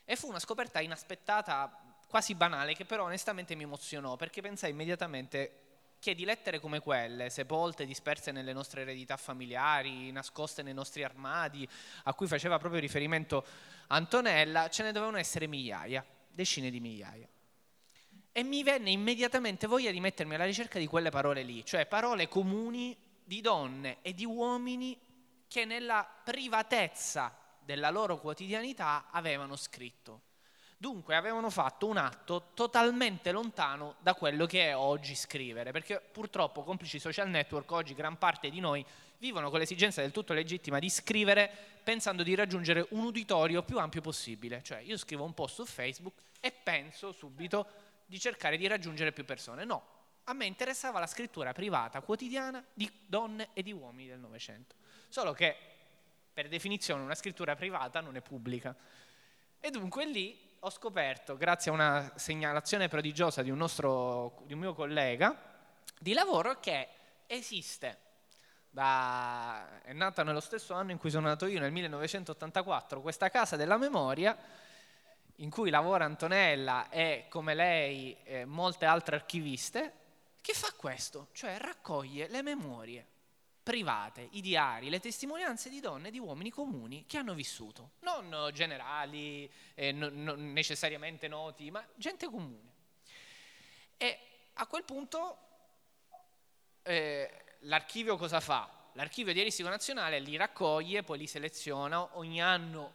E 0.05 0.15
fu 0.15 0.27
una 0.27 0.39
scoperta 0.39 0.79
inaspettata, 0.79 1.97
quasi 2.07 2.35
banale, 2.35 2.75
che 2.75 2.85
però 2.85 3.05
onestamente 3.05 3.55
mi 3.55 3.63
emozionò, 3.63 4.15
perché 4.15 4.41
pensai 4.41 4.71
immediatamente 4.71 5.68
che 5.99 6.15
di 6.15 6.23
lettere 6.23 6.59
come 6.59 6.79
quelle, 6.79 7.29
sepolte, 7.29 7.85
disperse 7.85 8.31
nelle 8.31 8.53
nostre 8.53 8.81
eredità 8.81 9.17
familiari, 9.17 10.11
nascoste 10.11 10.63
nei 10.63 10.73
nostri 10.73 11.03
armadi, 11.03 11.67
a 12.03 12.13
cui 12.13 12.27
faceva 12.27 12.57
proprio 12.57 12.79
riferimento 12.79 13.45
Antonella, 13.87 14.69
ce 14.69 14.83
ne 14.83 14.91
dovevano 14.91 15.17
essere 15.17 15.47
migliaia, 15.47 16.05
decine 16.29 16.69
di 16.69 16.79
migliaia. 16.79 17.27
E 18.31 18.43
mi 18.43 18.63
venne 18.63 18.91
immediatamente 18.91 19.67
voglia 19.67 19.91
di 19.91 19.99
mettermi 19.99 20.35
alla 20.35 20.45
ricerca 20.45 20.79
di 20.79 20.87
quelle 20.87 21.09
parole 21.09 21.43
lì, 21.43 21.65
cioè 21.65 21.85
parole 21.85 22.27
comuni 22.27 22.95
di 23.23 23.41
donne 23.41 23.97
e 24.01 24.13
di 24.13 24.25
uomini 24.25 24.97
che 25.47 25.65
nella 25.65 26.07
privatezza 26.23 27.35
della 27.59 27.89
loro 27.89 28.19
quotidianità 28.19 29.07
avevano 29.11 29.55
scritto. 29.55 30.21
Dunque 30.81 31.15
avevano 31.15 31.49
fatto 31.49 31.87
un 31.87 31.97
atto 31.97 32.51
totalmente 32.53 33.33
lontano 33.33 33.95
da 33.99 34.13
quello 34.13 34.45
che 34.45 34.69
è 34.69 34.77
oggi 34.77 35.13
scrivere, 35.13 35.73
perché 35.73 35.99
purtroppo, 35.99 36.63
complici 36.63 36.99
social 36.99 37.27
network, 37.27 37.69
oggi 37.71 37.93
gran 37.93 38.17
parte 38.17 38.49
di 38.49 38.61
noi 38.61 38.85
vivono 39.17 39.49
con 39.49 39.59
l'esigenza 39.59 39.99
del 39.99 40.13
tutto 40.13 40.31
legittima 40.31 40.79
di 40.79 40.89
scrivere 40.89 41.51
pensando 41.83 42.23
di 42.23 42.33
raggiungere 42.33 42.87
un 42.91 43.03
uditorio 43.03 43.61
più 43.61 43.77
ampio 43.77 43.99
possibile. 43.99 44.63
Cioè 44.63 44.77
io 44.77 44.95
scrivo 44.95 45.25
un 45.25 45.33
post 45.33 45.55
su 45.55 45.65
Facebook 45.65 46.13
e 46.39 46.53
penso 46.53 47.11
subito 47.11 47.67
di 48.05 48.17
cercare 48.17 48.55
di 48.55 48.65
raggiungere 48.65 49.11
più 49.11 49.25
persone. 49.25 49.65
No, 49.65 49.83
a 50.23 50.33
me 50.33 50.45
interessava 50.45 50.99
la 50.99 51.07
scrittura 51.07 51.51
privata, 51.51 51.99
quotidiana, 51.99 52.65
di 52.73 52.89
donne 53.05 53.49
e 53.51 53.63
di 53.63 53.73
uomini 53.73 54.07
del 54.07 54.19
Novecento. 54.19 54.75
Solo 55.09 55.33
che 55.33 55.57
per 56.31 56.47
definizione 56.47 57.03
una 57.03 57.15
scrittura 57.15 57.53
privata 57.57 57.99
non 57.99 58.15
è 58.15 58.21
pubblica. 58.21 58.73
E 59.59 59.71
dunque 59.71 60.05
lì 60.05 60.47
ho 60.61 60.69
scoperto, 60.69 61.37
grazie 61.37 61.71
a 61.71 61.73
una 61.73 62.11
segnalazione 62.15 62.89
prodigiosa 62.89 63.41
di 63.41 63.49
un, 63.49 63.57
nostro, 63.57 64.41
di 64.45 64.53
un 64.53 64.59
mio 64.59 64.73
collega 64.73 65.37
di 65.97 66.13
lavoro, 66.13 66.59
che 66.59 66.87
esiste, 67.27 67.97
da, 68.69 69.81
è 69.81 69.93
nata 69.93 70.23
nello 70.23 70.41
stesso 70.41 70.73
anno 70.73 70.91
in 70.91 70.97
cui 70.97 71.09
sono 71.11 71.27
nato 71.27 71.45
io, 71.45 71.59
nel 71.59 71.71
1984, 71.71 73.01
questa 73.01 73.29
Casa 73.29 73.55
della 73.55 73.77
Memoria, 73.77 74.37
in 75.35 75.49
cui 75.49 75.69
lavora 75.69 76.03
Antonella 76.03 76.89
e 76.89 77.27
come 77.29 77.53
lei 77.53 78.17
eh, 78.23 78.43
molte 78.43 78.85
altre 78.85 79.15
archiviste, 79.15 79.93
che 80.41 80.53
fa 80.53 80.73
questo, 80.75 81.27
cioè 81.31 81.57
raccoglie 81.57 82.27
le 82.27 82.41
memorie 82.41 83.05
private, 83.69 84.29
i 84.31 84.41
diari, 84.41 84.89
le 84.89 84.99
testimonianze 84.99 85.69
di 85.69 85.79
donne 85.79 86.07
e 86.07 86.11
di 86.11 86.17
uomini 86.17 86.49
comuni 86.49 87.05
che 87.05 87.19
hanno 87.19 87.35
vissuto, 87.35 87.91
non 87.99 88.49
generali, 88.51 89.47
eh, 89.75 89.91
non, 89.91 90.23
non 90.23 90.53
necessariamente 90.53 91.27
noti, 91.27 91.69
ma 91.69 91.85
gente 91.93 92.27
comune. 92.31 92.73
E 93.95 94.19
a 94.53 94.65
quel 94.65 94.83
punto 94.83 95.37
eh, 96.81 97.57
l'archivio 97.59 98.17
cosa 98.17 98.39
fa? 98.39 98.67
L'archivio 98.93 99.33
diaristico 99.33 99.69
nazionale 99.69 100.17
li 100.17 100.35
raccoglie, 100.35 101.03
poi 101.03 101.19
li 101.19 101.27
seleziona, 101.27 102.17
ogni 102.17 102.41
anno 102.41 102.93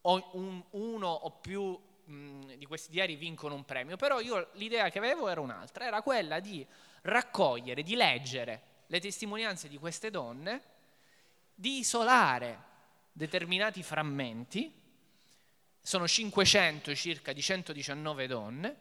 un, 0.00 0.62
uno 0.70 1.08
o 1.08 1.30
più 1.30 1.78
di 2.06 2.64
questi 2.64 2.90
diari 2.90 3.16
vincono 3.16 3.54
un 3.54 3.66
premio, 3.66 3.96
però 3.96 4.18
io 4.20 4.48
l'idea 4.54 4.88
che 4.88 4.96
avevo 4.96 5.28
era 5.28 5.42
un'altra, 5.42 5.84
era 5.84 6.00
quella 6.00 6.40
di 6.40 6.66
raccogliere, 7.02 7.82
di 7.82 7.94
leggere 7.94 8.72
le 8.94 9.00
testimonianze 9.00 9.68
di 9.68 9.76
queste 9.76 10.08
donne, 10.08 10.62
di 11.52 11.78
isolare 11.78 12.62
determinati 13.10 13.82
frammenti, 13.82 14.72
sono 15.82 16.06
500 16.06 16.94
circa 16.94 17.32
di 17.32 17.42
119 17.42 18.26
donne, 18.28 18.76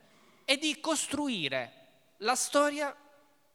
e 0.45 0.57
di 0.57 0.79
costruire 0.79 1.71
la 2.17 2.35
storia 2.35 2.95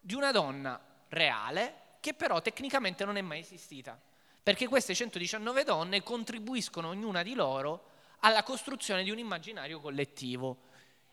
di 0.01 0.15
una 0.15 0.33
donna 0.33 0.81
reale 1.11 1.75
che 2.01 2.13
però 2.13 2.43
tecnicamente 2.43 3.05
non 3.05 3.17
è 3.17 3.21
mai 3.21 3.39
esistita, 3.39 3.97
perché 4.43 4.67
queste 4.67 4.97
119 4.97 5.63
donne 5.63 6.03
contribuiscono 6.03 6.89
ognuna 6.89 7.23
di 7.23 7.35
loro 7.35 7.91
alla 8.21 8.43
costruzione 8.43 9.05
di 9.05 9.13
un 9.13 9.19
immaginario 9.19 9.79
collettivo. 9.79 10.63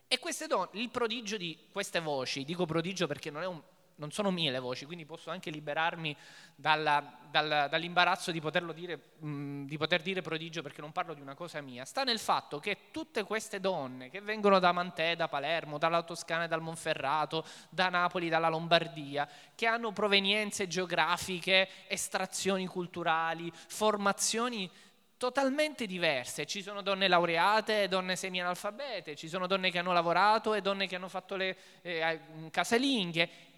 E 0.08 0.18
donne, 0.48 0.70
il 0.72 0.90
prodigio 0.90 1.36
di 1.36 1.56
queste 1.70 2.00
voci, 2.00 2.44
dico 2.44 2.66
prodigio 2.66 3.06
perché 3.06 3.30
non 3.30 3.42
è 3.42 3.46
un 3.46 3.62
non 3.96 4.10
sono 4.10 4.30
mie 4.30 4.50
le 4.50 4.58
voci, 4.58 4.84
quindi 4.84 5.04
posso 5.04 5.30
anche 5.30 5.50
liberarmi 5.50 6.16
dalla, 6.54 7.18
dalla, 7.30 7.66
dall'imbarazzo 7.68 8.30
di, 8.30 8.42
dire, 8.74 9.00
mh, 9.18 9.64
di 9.64 9.76
poter 9.76 10.02
dire 10.02 10.22
prodigio 10.22 10.62
perché 10.62 10.80
non 10.80 10.92
parlo 10.92 11.14
di 11.14 11.20
una 11.20 11.34
cosa 11.34 11.60
mia. 11.60 11.84
Sta 11.84 12.04
nel 12.04 12.18
fatto 12.18 12.58
che 12.58 12.90
tutte 12.90 13.24
queste 13.24 13.60
donne 13.60 14.10
che 14.10 14.20
vengono 14.20 14.58
da 14.58 14.72
Mantè, 14.72 15.16
da 15.16 15.28
Palermo, 15.28 15.78
dalla 15.78 16.02
Toscana 16.02 16.44
e 16.44 16.48
dal 16.48 16.62
Monferrato, 16.62 17.44
da 17.70 17.88
Napoli, 17.88 18.28
dalla 18.28 18.48
Lombardia, 18.48 19.28
che 19.54 19.66
hanno 19.66 19.92
provenienze 19.92 20.68
geografiche, 20.68 21.68
estrazioni 21.86 22.66
culturali, 22.66 23.50
formazioni 23.52 24.70
totalmente 25.16 25.86
diverse. 25.86 26.44
Ci 26.44 26.60
sono 26.60 26.82
donne 26.82 27.08
laureate 27.08 27.84
e 27.84 27.88
donne 27.88 28.16
semi-analfabete, 28.16 29.16
ci 29.16 29.28
sono 29.28 29.46
donne 29.46 29.70
che 29.70 29.78
hanno 29.78 29.92
lavorato 29.92 30.52
e 30.52 30.60
donne 30.60 30.86
che 30.86 30.96
hanno 30.96 31.08
fatto 31.08 31.36
le 31.36 31.56
eh, 31.80 32.20
casalinghe 32.50 33.54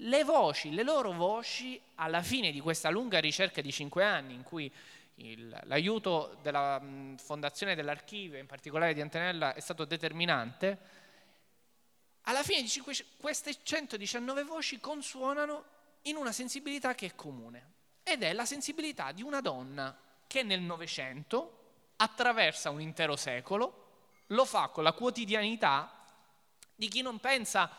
le 0.00 0.24
voci, 0.24 0.70
le 0.70 0.82
loro 0.82 1.12
voci, 1.12 1.80
alla 1.96 2.22
fine 2.22 2.52
di 2.52 2.60
questa 2.60 2.90
lunga 2.90 3.18
ricerca 3.18 3.60
di 3.60 3.72
cinque 3.72 4.04
anni, 4.04 4.34
in 4.34 4.42
cui 4.42 4.72
il, 5.16 5.58
l'aiuto 5.64 6.36
della 6.42 6.80
fondazione 7.16 7.74
dell'archivio, 7.74 8.38
in 8.38 8.46
particolare 8.46 8.94
di 8.94 9.00
Antenella, 9.00 9.54
è 9.54 9.60
stato 9.60 9.84
determinante, 9.84 10.78
alla 12.22 12.42
fine 12.42 12.62
dici, 12.62 12.82
queste 13.16 13.56
119 13.62 14.44
voci 14.44 14.78
consuonano 14.80 15.64
in 16.02 16.16
una 16.16 16.32
sensibilità 16.32 16.94
che 16.94 17.06
è 17.06 17.14
comune 17.14 17.76
ed 18.02 18.22
è 18.22 18.32
la 18.32 18.44
sensibilità 18.44 19.12
di 19.12 19.22
una 19.22 19.40
donna 19.40 19.96
che 20.26 20.42
nel 20.42 20.60
Novecento 20.60 21.54
attraversa 21.96 22.70
un 22.70 22.80
intero 22.80 23.16
secolo, 23.16 23.86
lo 24.26 24.44
fa 24.44 24.68
con 24.68 24.84
la 24.84 24.92
quotidianità 24.92 26.04
di 26.74 26.88
chi 26.88 27.02
non 27.02 27.18
pensa 27.18 27.70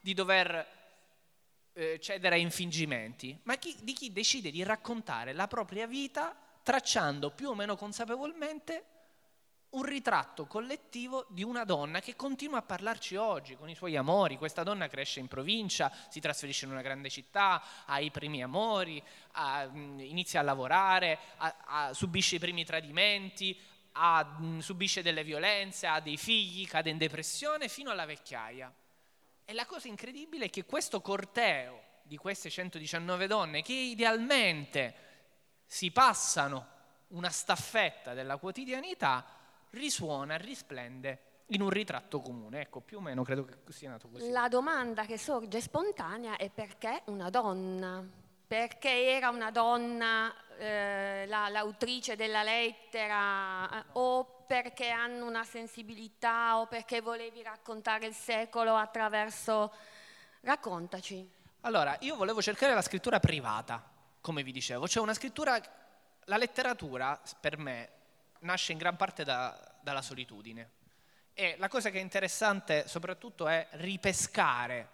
di 0.00 0.14
dover 0.14 0.75
eh, 1.76 1.98
cedere 2.00 2.36
a 2.36 2.38
infingimenti, 2.38 3.38
ma 3.42 3.56
chi, 3.56 3.76
di 3.82 3.92
chi 3.92 4.10
decide 4.10 4.50
di 4.50 4.62
raccontare 4.62 5.34
la 5.34 5.46
propria 5.46 5.86
vita 5.86 6.34
tracciando 6.62 7.30
più 7.30 7.50
o 7.50 7.54
meno 7.54 7.76
consapevolmente 7.76 8.84
un 9.70 9.82
ritratto 9.82 10.46
collettivo 10.46 11.26
di 11.28 11.42
una 11.42 11.64
donna 11.64 12.00
che 12.00 12.16
continua 12.16 12.58
a 12.58 12.62
parlarci 12.62 13.16
oggi 13.16 13.56
con 13.56 13.68
i 13.68 13.74
suoi 13.74 13.94
amori. 13.94 14.38
Questa 14.38 14.62
donna 14.62 14.88
cresce 14.88 15.20
in 15.20 15.28
provincia, 15.28 15.92
si 16.08 16.18
trasferisce 16.18 16.64
in 16.64 16.70
una 16.70 16.80
grande 16.80 17.10
città, 17.10 17.62
ha 17.84 18.00
i 18.00 18.10
primi 18.10 18.42
amori, 18.42 19.02
ha, 19.32 19.64
inizia 19.64 20.40
a 20.40 20.44
lavorare, 20.44 21.18
ha, 21.36 21.56
ha, 21.66 21.92
subisce 21.92 22.36
i 22.36 22.38
primi 22.38 22.64
tradimenti, 22.64 23.54
subisce 24.60 25.02
delle 25.02 25.24
violenze, 25.24 25.86
ha 25.86 26.00
dei 26.00 26.16
figli, 26.16 26.66
cade 26.66 26.88
in 26.88 26.96
depressione 26.96 27.68
fino 27.68 27.90
alla 27.90 28.06
vecchiaia. 28.06 28.72
E 29.48 29.52
la 29.52 29.64
cosa 29.64 29.86
incredibile 29.86 30.46
è 30.46 30.50
che 30.50 30.64
questo 30.64 31.00
corteo 31.00 31.80
di 32.02 32.16
queste 32.16 32.50
119 32.50 33.28
donne 33.28 33.62
che 33.62 33.74
idealmente 33.74 34.94
si 35.64 35.92
passano 35.92 36.74
una 37.10 37.30
staffetta 37.30 38.12
della 38.12 38.38
quotidianità, 38.38 39.24
risuona, 39.70 40.36
risplende 40.36 41.44
in 41.50 41.62
un 41.62 41.70
ritratto 41.70 42.20
comune. 42.20 42.62
Ecco, 42.62 42.80
più 42.80 42.98
o 42.98 43.00
meno 43.00 43.22
credo 43.22 43.44
che 43.44 43.72
sia 43.72 43.90
nato 43.90 44.08
così. 44.08 44.28
La 44.30 44.48
domanda 44.48 45.06
che 45.06 45.16
sorge 45.16 45.60
spontanea 45.60 46.36
è 46.36 46.50
perché 46.50 47.02
una 47.06 47.30
donna? 47.30 48.24
Perché 48.46 49.10
era 49.16 49.28
una 49.30 49.50
donna 49.50 50.32
eh, 50.58 51.26
la, 51.26 51.48
l'autrice 51.48 52.16
della 52.16 52.42
lettera 52.42 53.68
eh, 53.68 53.84
o 53.92 54.44
perché 54.46 54.90
hanno 54.90 55.26
una 55.26 55.44
sensibilità 55.44 56.58
o 56.58 56.66
perché 56.66 57.00
volevi 57.00 57.42
raccontare 57.42 58.06
il 58.06 58.14
secolo 58.14 58.76
attraverso... 58.76 59.72
Raccontaci. 60.42 61.28
Allora, 61.62 61.96
io 62.00 62.14
volevo 62.14 62.40
cercare 62.40 62.72
la 62.72 62.82
scrittura 62.82 63.18
privata, 63.18 63.82
come 64.20 64.44
vi 64.44 64.52
dicevo, 64.52 64.86
cioè 64.86 65.02
una 65.02 65.14
scrittura... 65.14 65.60
La 66.28 66.36
letteratura, 66.36 67.20
per 67.40 67.56
me, 67.56 67.90
nasce 68.40 68.72
in 68.72 68.78
gran 68.78 68.96
parte 68.96 69.22
da, 69.24 69.56
dalla 69.80 70.02
solitudine. 70.02 70.70
E 71.34 71.54
la 71.58 71.68
cosa 71.68 71.90
che 71.90 71.98
è 71.98 72.02
interessante 72.02 72.88
soprattutto 72.88 73.46
è 73.46 73.68
ripescare, 73.72 74.88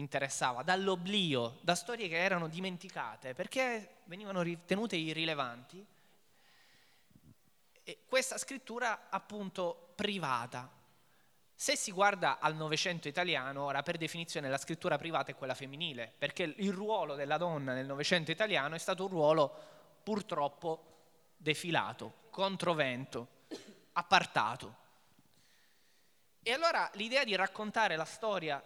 interessava, 0.00 0.62
dall'oblio, 0.62 1.58
da 1.60 1.74
storie 1.74 2.08
che 2.08 2.18
erano 2.18 2.48
dimenticate, 2.48 3.34
perché 3.34 3.96
venivano 4.04 4.42
ritenute 4.42 4.96
irrilevanti. 4.96 5.84
E 7.82 7.98
questa 8.06 8.38
scrittura 8.38 9.08
appunto 9.08 9.92
privata. 9.94 10.70
Se 11.54 11.76
si 11.76 11.90
guarda 11.90 12.38
al 12.38 12.54
Novecento 12.54 13.08
italiano, 13.08 13.64
ora 13.64 13.82
per 13.82 13.96
definizione 13.96 14.48
la 14.48 14.58
scrittura 14.58 14.96
privata 14.96 15.32
è 15.32 15.34
quella 15.34 15.54
femminile, 15.54 16.12
perché 16.16 16.54
il 16.56 16.72
ruolo 16.72 17.14
della 17.14 17.36
donna 17.36 17.72
nel 17.74 17.86
Novecento 17.86 18.30
italiano 18.30 18.74
è 18.74 18.78
stato 18.78 19.04
un 19.04 19.10
ruolo 19.10 19.54
purtroppo 20.02 20.84
defilato, 21.36 22.26
controvento, 22.30 23.26
appartato. 23.92 24.76
E 26.42 26.52
allora 26.52 26.88
l'idea 26.94 27.24
di 27.24 27.34
raccontare 27.34 27.96
la 27.96 28.04
storia 28.04 28.62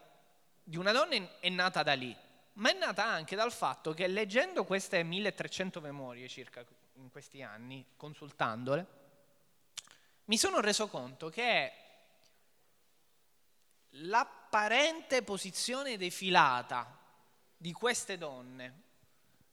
di 0.63 0.77
una 0.77 0.93
donna 0.93 1.39
è 1.41 1.49
nata 1.49 1.83
da 1.83 1.95
lì, 1.95 2.17
ma 2.55 2.71
è 2.71 2.79
nata 2.79 3.05
anche 3.05 3.37
dal 3.37 3.53
fatto 3.53 3.93
che 3.93 4.07
leggendo 4.07 4.65
queste 4.65 5.03
1300 5.03 5.81
memorie 5.81 6.29
circa 6.29 6.65
in 6.95 7.11
questi 7.11 7.43
anni, 7.43 7.85
consultandole, 7.97 8.87
mi 10.27 10.37
sono 10.37 10.61
reso 10.61 10.89
conto 10.89 11.29
che 11.29 11.73
l'apparente 13.97 15.23
posizione 15.23 15.97
defilata 15.97 16.99
di 17.57 17.73
queste 17.73 18.19
donne, 18.19 18.81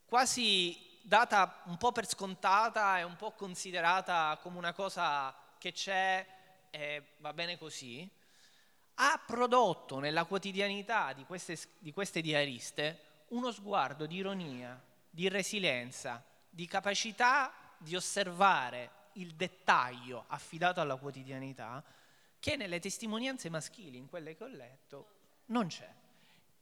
quasi 0.05 0.88
data 1.01 1.62
un 1.65 1.77
po' 1.77 1.91
per 1.91 2.07
scontata 2.07 2.99
e 2.99 3.03
un 3.03 3.15
po' 3.15 3.31
considerata 3.31 4.38
come 4.41 4.57
una 4.57 4.73
cosa 4.73 5.36
che 5.57 5.71
c'è 5.71 6.25
e 6.69 7.15
va 7.17 7.34
bene 7.34 7.57
così, 7.57 8.10
ha 9.01 9.21
prodotto 9.25 9.99
nella 9.99 10.25
quotidianità 10.25 11.13
di 11.13 11.23
queste, 11.25 11.57
di 11.79 11.91
queste 11.93 12.21
diariste 12.21 13.07
uno 13.29 13.51
sguardo 13.51 14.05
di 14.05 14.17
ironia, 14.17 14.81
di 15.09 15.29
resilienza, 15.29 16.23
di 16.49 16.65
capacità 16.67 17.53
di 17.77 17.95
osservare 17.95 18.91
il 19.13 19.35
dettaglio 19.35 20.25
affidato 20.27 20.81
alla 20.81 20.97
quotidianità 20.97 21.83
che 22.39 22.55
nelle 22.55 22.79
testimonianze 22.79 23.49
maschili, 23.49 23.97
in 23.97 24.07
quelle 24.07 24.35
che 24.35 24.43
ho 24.43 24.47
letto, 24.47 25.07
non 25.45 25.67
c'è. 25.67 25.89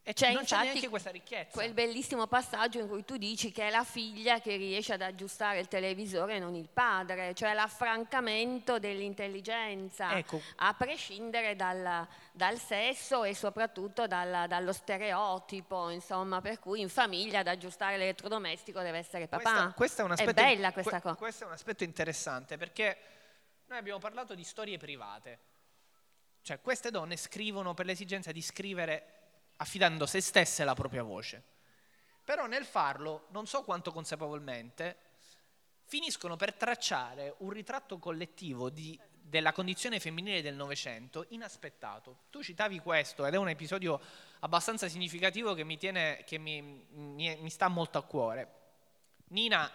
E 0.08 0.14
c'è 0.14 0.32
non 0.32 0.44
c'è 0.44 0.62
neanche 0.62 0.88
questa 0.88 1.10
ricchezza. 1.10 1.50
Quel 1.52 1.74
bellissimo 1.74 2.26
passaggio 2.26 2.78
in 2.78 2.88
cui 2.88 3.04
tu 3.04 3.18
dici 3.18 3.52
che 3.52 3.68
è 3.68 3.70
la 3.70 3.84
figlia 3.84 4.40
che 4.40 4.56
riesce 4.56 4.94
ad 4.94 5.02
aggiustare 5.02 5.58
il 5.58 5.68
televisore 5.68 6.36
e 6.36 6.38
non 6.38 6.54
il 6.54 6.70
padre, 6.70 7.34
cioè 7.34 7.52
l'affrancamento 7.52 8.78
dell'intelligenza, 8.78 10.16
ecco. 10.16 10.40
a 10.56 10.72
prescindere 10.72 11.56
dal, 11.56 12.08
dal, 12.32 12.58
sesso 12.58 13.22
e 13.22 13.34
soprattutto 13.34 14.06
dal, 14.06 14.48
dallo 14.48 14.72
stereotipo, 14.72 15.90
insomma, 15.90 16.40
per 16.40 16.58
cui 16.58 16.80
in 16.80 16.88
famiglia 16.88 17.40
ad 17.40 17.48
aggiustare 17.48 17.98
l'elettrodomestico 17.98 18.80
deve 18.80 18.96
essere 18.96 19.28
papà. 19.28 19.42
Questa, 19.42 19.72
questa 19.74 20.02
è, 20.02 20.04
un 20.06 20.12
aspetto, 20.12 20.30
è 20.30 20.32
bella 20.32 20.72
questa 20.72 21.02
cosa. 21.02 21.16
Questo 21.16 21.44
è 21.44 21.46
un 21.48 21.52
aspetto 21.52 21.84
interessante 21.84 22.56
perché 22.56 22.96
noi 23.66 23.76
abbiamo 23.76 23.98
parlato 23.98 24.34
di 24.34 24.42
storie 24.42 24.78
private. 24.78 25.38
Cioè, 26.40 26.62
queste 26.62 26.90
donne 26.90 27.18
scrivono 27.18 27.74
per 27.74 27.84
l'esigenza 27.84 28.32
di 28.32 28.40
scrivere 28.40 29.17
affidando 29.58 30.06
se 30.06 30.20
stesse 30.20 30.62
alla 30.62 30.74
propria 30.74 31.02
voce. 31.02 31.42
Però 32.24 32.46
nel 32.46 32.64
farlo, 32.64 33.26
non 33.30 33.46
so 33.46 33.62
quanto 33.62 33.92
consapevolmente, 33.92 34.96
finiscono 35.84 36.36
per 36.36 36.54
tracciare 36.54 37.34
un 37.38 37.50
ritratto 37.50 37.98
collettivo 37.98 38.68
di, 38.68 38.98
della 39.10 39.52
condizione 39.52 40.00
femminile 40.00 40.42
del 40.42 40.54
Novecento 40.54 41.26
inaspettato. 41.30 42.24
Tu 42.30 42.42
citavi 42.42 42.80
questo 42.80 43.24
ed 43.24 43.34
è 43.34 43.38
un 43.38 43.48
episodio 43.48 44.00
abbastanza 44.40 44.88
significativo 44.88 45.54
che 45.54 45.64
mi, 45.64 45.78
tiene, 45.78 46.22
che 46.26 46.38
mi, 46.38 46.60
mi, 46.60 47.36
mi 47.36 47.50
sta 47.50 47.68
molto 47.68 47.98
a 47.98 48.02
cuore. 48.02 48.54
Nina, 49.28 49.70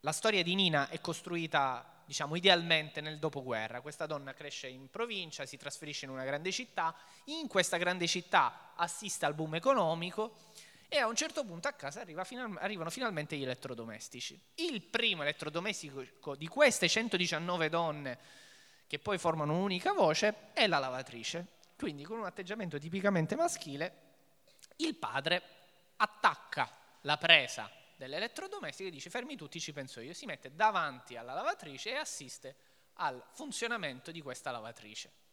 la 0.00 0.12
storia 0.12 0.42
di 0.42 0.54
Nina 0.54 0.88
è 0.88 1.00
costruita 1.00 1.95
diciamo 2.06 2.36
idealmente 2.36 3.00
nel 3.00 3.18
dopoguerra. 3.18 3.80
Questa 3.80 4.06
donna 4.06 4.32
cresce 4.32 4.68
in 4.68 4.88
provincia, 4.88 5.44
si 5.44 5.56
trasferisce 5.56 6.06
in 6.06 6.12
una 6.12 6.24
grande 6.24 6.52
città, 6.52 6.94
in 7.24 7.48
questa 7.48 7.76
grande 7.76 8.06
città 8.06 8.72
assiste 8.76 9.26
al 9.26 9.34
boom 9.34 9.56
economico 9.56 10.36
e 10.88 10.98
a 10.98 11.08
un 11.08 11.16
certo 11.16 11.44
punto 11.44 11.66
a 11.68 11.72
casa 11.72 12.00
arriva 12.00 12.24
arrivano 12.60 12.90
finalmente 12.90 13.36
gli 13.36 13.42
elettrodomestici. 13.42 14.40
Il 14.54 14.82
primo 14.82 15.22
elettrodomestico 15.22 16.36
di 16.36 16.46
queste 16.46 16.88
119 16.88 17.68
donne 17.68 18.18
che 18.86 19.00
poi 19.00 19.18
formano 19.18 19.54
un'unica 19.54 19.92
voce 19.92 20.52
è 20.52 20.66
la 20.68 20.78
lavatrice. 20.78 21.54
Quindi 21.76 22.04
con 22.04 22.18
un 22.18 22.24
atteggiamento 22.24 22.78
tipicamente 22.78 23.34
maschile 23.34 24.04
il 24.76 24.94
padre 24.94 25.42
attacca 25.96 26.70
la 27.02 27.16
presa 27.18 27.70
dell'elettrodomestico 27.96 28.88
e 28.88 28.92
dice 28.92 29.10
fermi 29.10 29.36
tutti, 29.36 29.60
ci 29.60 29.72
penso 29.72 30.00
io. 30.00 30.12
Si 30.12 30.26
mette 30.26 30.54
davanti 30.54 31.16
alla 31.16 31.32
lavatrice 31.32 31.90
e 31.90 31.96
assiste 31.96 32.56
al 32.94 33.22
funzionamento 33.32 34.10
di 34.10 34.20
questa 34.20 34.50
lavatrice. 34.50 35.24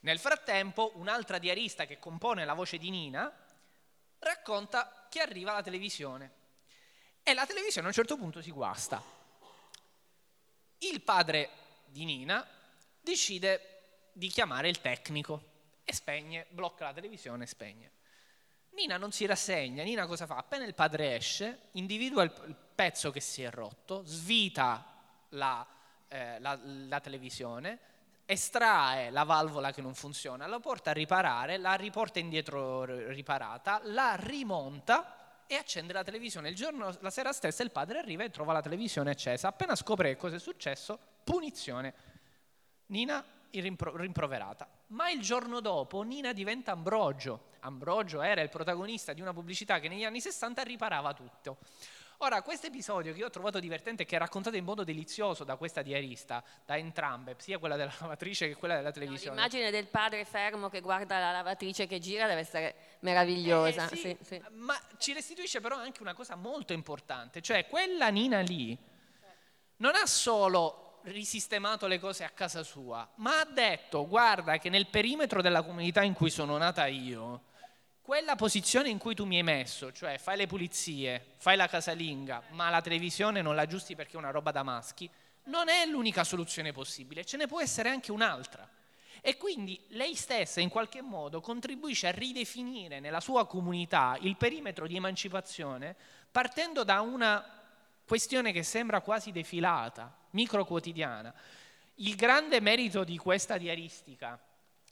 Nel 0.00 0.18
frattempo, 0.18 0.92
un'altra 0.96 1.38
diarista 1.38 1.86
che 1.86 1.98
compone 1.98 2.44
la 2.44 2.54
voce 2.54 2.78
di 2.78 2.90
Nina 2.90 3.32
racconta 4.18 5.06
che 5.08 5.20
arriva 5.20 5.52
la 5.52 5.62
televisione 5.62 6.44
e 7.22 7.34
la 7.34 7.46
televisione 7.46 7.86
a 7.86 7.90
un 7.90 7.94
certo 7.94 8.16
punto 8.16 8.40
si 8.42 8.50
guasta. 8.50 9.02
Il 10.78 11.00
padre 11.00 11.50
di 11.86 12.04
Nina 12.04 12.46
decide 13.00 14.08
di 14.12 14.28
chiamare 14.28 14.68
il 14.68 14.80
tecnico 14.80 15.54
e 15.82 15.92
spegne, 15.92 16.46
blocca 16.50 16.84
la 16.84 16.92
televisione 16.92 17.44
e 17.44 17.46
spegne. 17.46 17.90
Nina 18.76 18.98
non 18.98 19.10
si 19.10 19.24
rassegna, 19.24 19.82
Nina 19.82 20.06
cosa 20.06 20.26
fa? 20.26 20.36
Appena 20.36 20.66
il 20.66 20.74
padre 20.74 21.16
esce, 21.16 21.68
individua 21.72 22.22
il, 22.22 22.56
pezzo 22.76 23.10
che 23.10 23.20
si 23.20 23.42
è 23.42 23.50
rotto, 23.50 24.02
svita 24.04 24.84
la, 25.30 25.66
eh, 26.08 26.38
la, 26.40 26.58
la 26.62 27.00
televisione, 27.00 27.78
estrae 28.26 29.08
la 29.08 29.22
valvola 29.22 29.72
che 29.72 29.80
non 29.80 29.94
funziona, 29.94 30.46
la 30.46 30.60
porta 30.60 30.90
a 30.90 30.92
riparare, 30.92 31.56
la 31.56 31.72
riporta 31.72 32.18
indietro 32.18 32.84
riparata, 32.84 33.80
la 33.84 34.14
rimonta 34.18 35.44
e 35.46 35.54
accende 35.54 35.94
la 35.94 36.04
televisione. 36.04 36.50
Il 36.50 36.54
giorno, 36.54 36.94
la 37.00 37.10
sera 37.10 37.32
stessa 37.32 37.62
il 37.62 37.70
padre 37.70 37.98
arriva 37.98 38.24
e 38.24 38.30
trova 38.30 38.52
la 38.52 38.60
televisione 38.60 39.10
accesa. 39.10 39.48
Appena 39.48 39.74
scopre 39.74 40.10
che 40.10 40.16
cosa 40.16 40.36
è 40.36 40.40
successo, 40.40 40.98
punizione. 41.24 41.94
Nina 42.88 43.24
rimpro- 43.52 43.96
rimproverata. 43.96 44.68
Ma 44.88 45.10
il 45.10 45.20
giorno 45.20 45.60
dopo 45.60 46.02
Nina 46.02 46.32
diventa 46.32 46.72
Ambrogio. 46.72 47.54
Ambrogio 47.60 48.22
era 48.22 48.40
il 48.40 48.48
protagonista 48.48 49.12
di 49.12 49.20
una 49.20 49.32
pubblicità 49.32 49.80
che 49.80 49.88
negli 49.88 50.04
anni 50.04 50.20
60 50.20 50.62
riparava 50.62 51.12
tutto. 51.14 51.58
Ora, 52.20 52.40
questo 52.40 52.68
episodio 52.68 53.12
che 53.12 53.18
io 53.18 53.26
ho 53.26 53.30
trovato 53.30 53.58
divertente 53.60 54.04
e 54.04 54.06
che 54.06 54.16
è 54.16 54.18
raccontato 54.18 54.56
in 54.56 54.64
modo 54.64 54.84
delizioso 54.84 55.44
da 55.44 55.56
questa 55.56 55.82
diarista, 55.82 56.42
da 56.64 56.76
entrambe, 56.78 57.36
sia 57.38 57.58
quella 57.58 57.76
della 57.76 57.92
lavatrice 58.00 58.48
che 58.48 58.54
quella 58.54 58.76
della 58.76 58.90
televisione. 58.90 59.36
No, 59.36 59.42
l'immagine 59.42 59.70
del 59.70 59.86
padre 59.86 60.24
fermo 60.24 60.70
che 60.70 60.80
guarda 60.80 61.18
la 61.18 61.32
lavatrice 61.32 61.86
che 61.86 61.98
gira 61.98 62.26
deve 62.26 62.40
essere 62.40 62.74
meravigliosa. 63.00 63.84
Eh, 63.84 63.88
sì, 63.88 63.96
sì, 63.96 64.16
sì. 64.22 64.42
Ma 64.52 64.80
ci 64.96 65.12
restituisce 65.12 65.60
però 65.60 65.76
anche 65.76 66.00
una 66.00 66.14
cosa 66.14 66.36
molto 66.36 66.72
importante, 66.72 67.42
cioè 67.42 67.66
quella 67.66 68.08
Nina 68.08 68.40
lì 68.40 68.76
non 69.78 69.94
ha 69.94 70.06
solo 70.06 70.85
risistemato 71.06 71.86
le 71.86 71.98
cose 71.98 72.24
a 72.24 72.30
casa 72.30 72.62
sua, 72.62 73.08
ma 73.16 73.40
ha 73.40 73.44
detto 73.44 74.06
guarda 74.06 74.58
che 74.58 74.68
nel 74.68 74.88
perimetro 74.88 75.40
della 75.40 75.62
comunità 75.62 76.02
in 76.02 76.14
cui 76.14 76.30
sono 76.30 76.56
nata 76.56 76.86
io, 76.86 77.42
quella 78.02 78.36
posizione 78.36 78.88
in 78.88 78.98
cui 78.98 79.14
tu 79.14 79.24
mi 79.24 79.36
hai 79.36 79.42
messo, 79.42 79.92
cioè 79.92 80.18
fai 80.18 80.36
le 80.36 80.46
pulizie, 80.46 81.34
fai 81.38 81.56
la 81.56 81.66
casalinga, 81.66 82.42
ma 82.50 82.70
la 82.70 82.80
televisione 82.80 83.42
non 83.42 83.54
la 83.54 83.62
aggiusti 83.62 83.94
perché 83.96 84.14
è 84.14 84.18
una 84.18 84.30
roba 84.30 84.50
da 84.50 84.62
maschi, 84.62 85.08
non 85.44 85.68
è 85.68 85.86
l'unica 85.86 86.24
soluzione 86.24 86.72
possibile, 86.72 87.24
ce 87.24 87.36
ne 87.36 87.46
può 87.46 87.60
essere 87.60 87.88
anche 87.88 88.12
un'altra. 88.12 88.68
E 89.20 89.36
quindi 89.36 89.80
lei 89.88 90.14
stessa 90.14 90.60
in 90.60 90.68
qualche 90.68 91.02
modo 91.02 91.40
contribuisce 91.40 92.06
a 92.06 92.12
ridefinire 92.12 93.00
nella 93.00 93.20
sua 93.20 93.46
comunità 93.46 94.16
il 94.20 94.36
perimetro 94.36 94.86
di 94.86 94.94
emancipazione 94.94 95.96
partendo 96.30 96.84
da 96.84 97.00
una 97.00 97.44
questione 98.06 98.52
che 98.52 98.62
sembra 98.62 99.00
quasi 99.00 99.32
defilata, 99.32 100.16
micro 100.36 100.66
quotidiana. 100.66 101.32
Il 101.96 102.14
grande 102.14 102.60
merito 102.60 103.04
di 103.04 103.16
questa 103.16 103.56
diaristica 103.56 104.38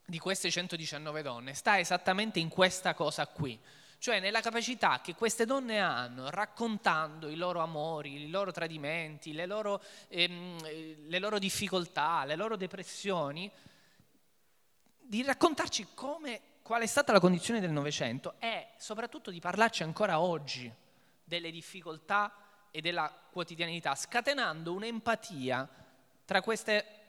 di 0.07 0.19
queste 0.19 0.51
119 0.51 1.23
donne 1.23 1.53
sta 1.55 1.79
esattamente 1.79 2.39
in 2.39 2.49
questa 2.49 2.95
cosa 2.95 3.27
qui, 3.27 3.59
cioè 3.99 4.21
nella 4.21 4.41
capacità 4.41 5.01
che 5.03 5.15
queste 5.15 5.45
donne 5.45 5.81
hanno, 5.81 6.31
raccontando 6.31 7.29
i 7.29 7.37
loro 7.37 7.61
amori, 7.61 8.23
i 8.23 8.31
loro 8.31 8.53
tradimenti, 8.53 9.33
le 9.33 9.47
loro, 9.47 9.83
ehm, 10.09 11.09
le 11.09 11.19
loro 11.19 11.39
difficoltà, 11.39 12.25
le 12.25 12.37
loro 12.37 12.57
depressioni, 12.57 13.51
di 14.99 15.23
raccontarci 15.23 15.89
come, 15.95 16.41
qual 16.63 16.83
è 16.83 16.87
stata 16.87 17.13
la 17.13 17.21
condizione 17.21 17.61
del 17.61 17.71
Novecento 17.71 18.35
e 18.39 18.69
soprattutto 18.79 19.31
di 19.31 19.41
parlarci 19.41 19.83
ancora 19.83 20.21
oggi 20.21 20.73
delle 21.23 21.51
difficoltà 21.51 22.44
e 22.77 22.81
della 22.81 23.09
quotidianità, 23.31 23.95
scatenando 23.95 24.73
un'empatia 24.73 25.69
tra 26.25 26.43
queste 26.43 27.03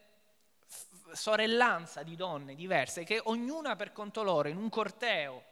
sorellanza 1.12 2.04
di 2.04 2.16
donne 2.16 2.54
diverse 2.54 3.04
che 3.04 3.20
ognuna 3.24 3.76
per 3.76 3.92
conto 3.92 4.22
loro 4.22 4.48
in 4.48 4.58
un 4.58 4.70
corteo 4.70 5.44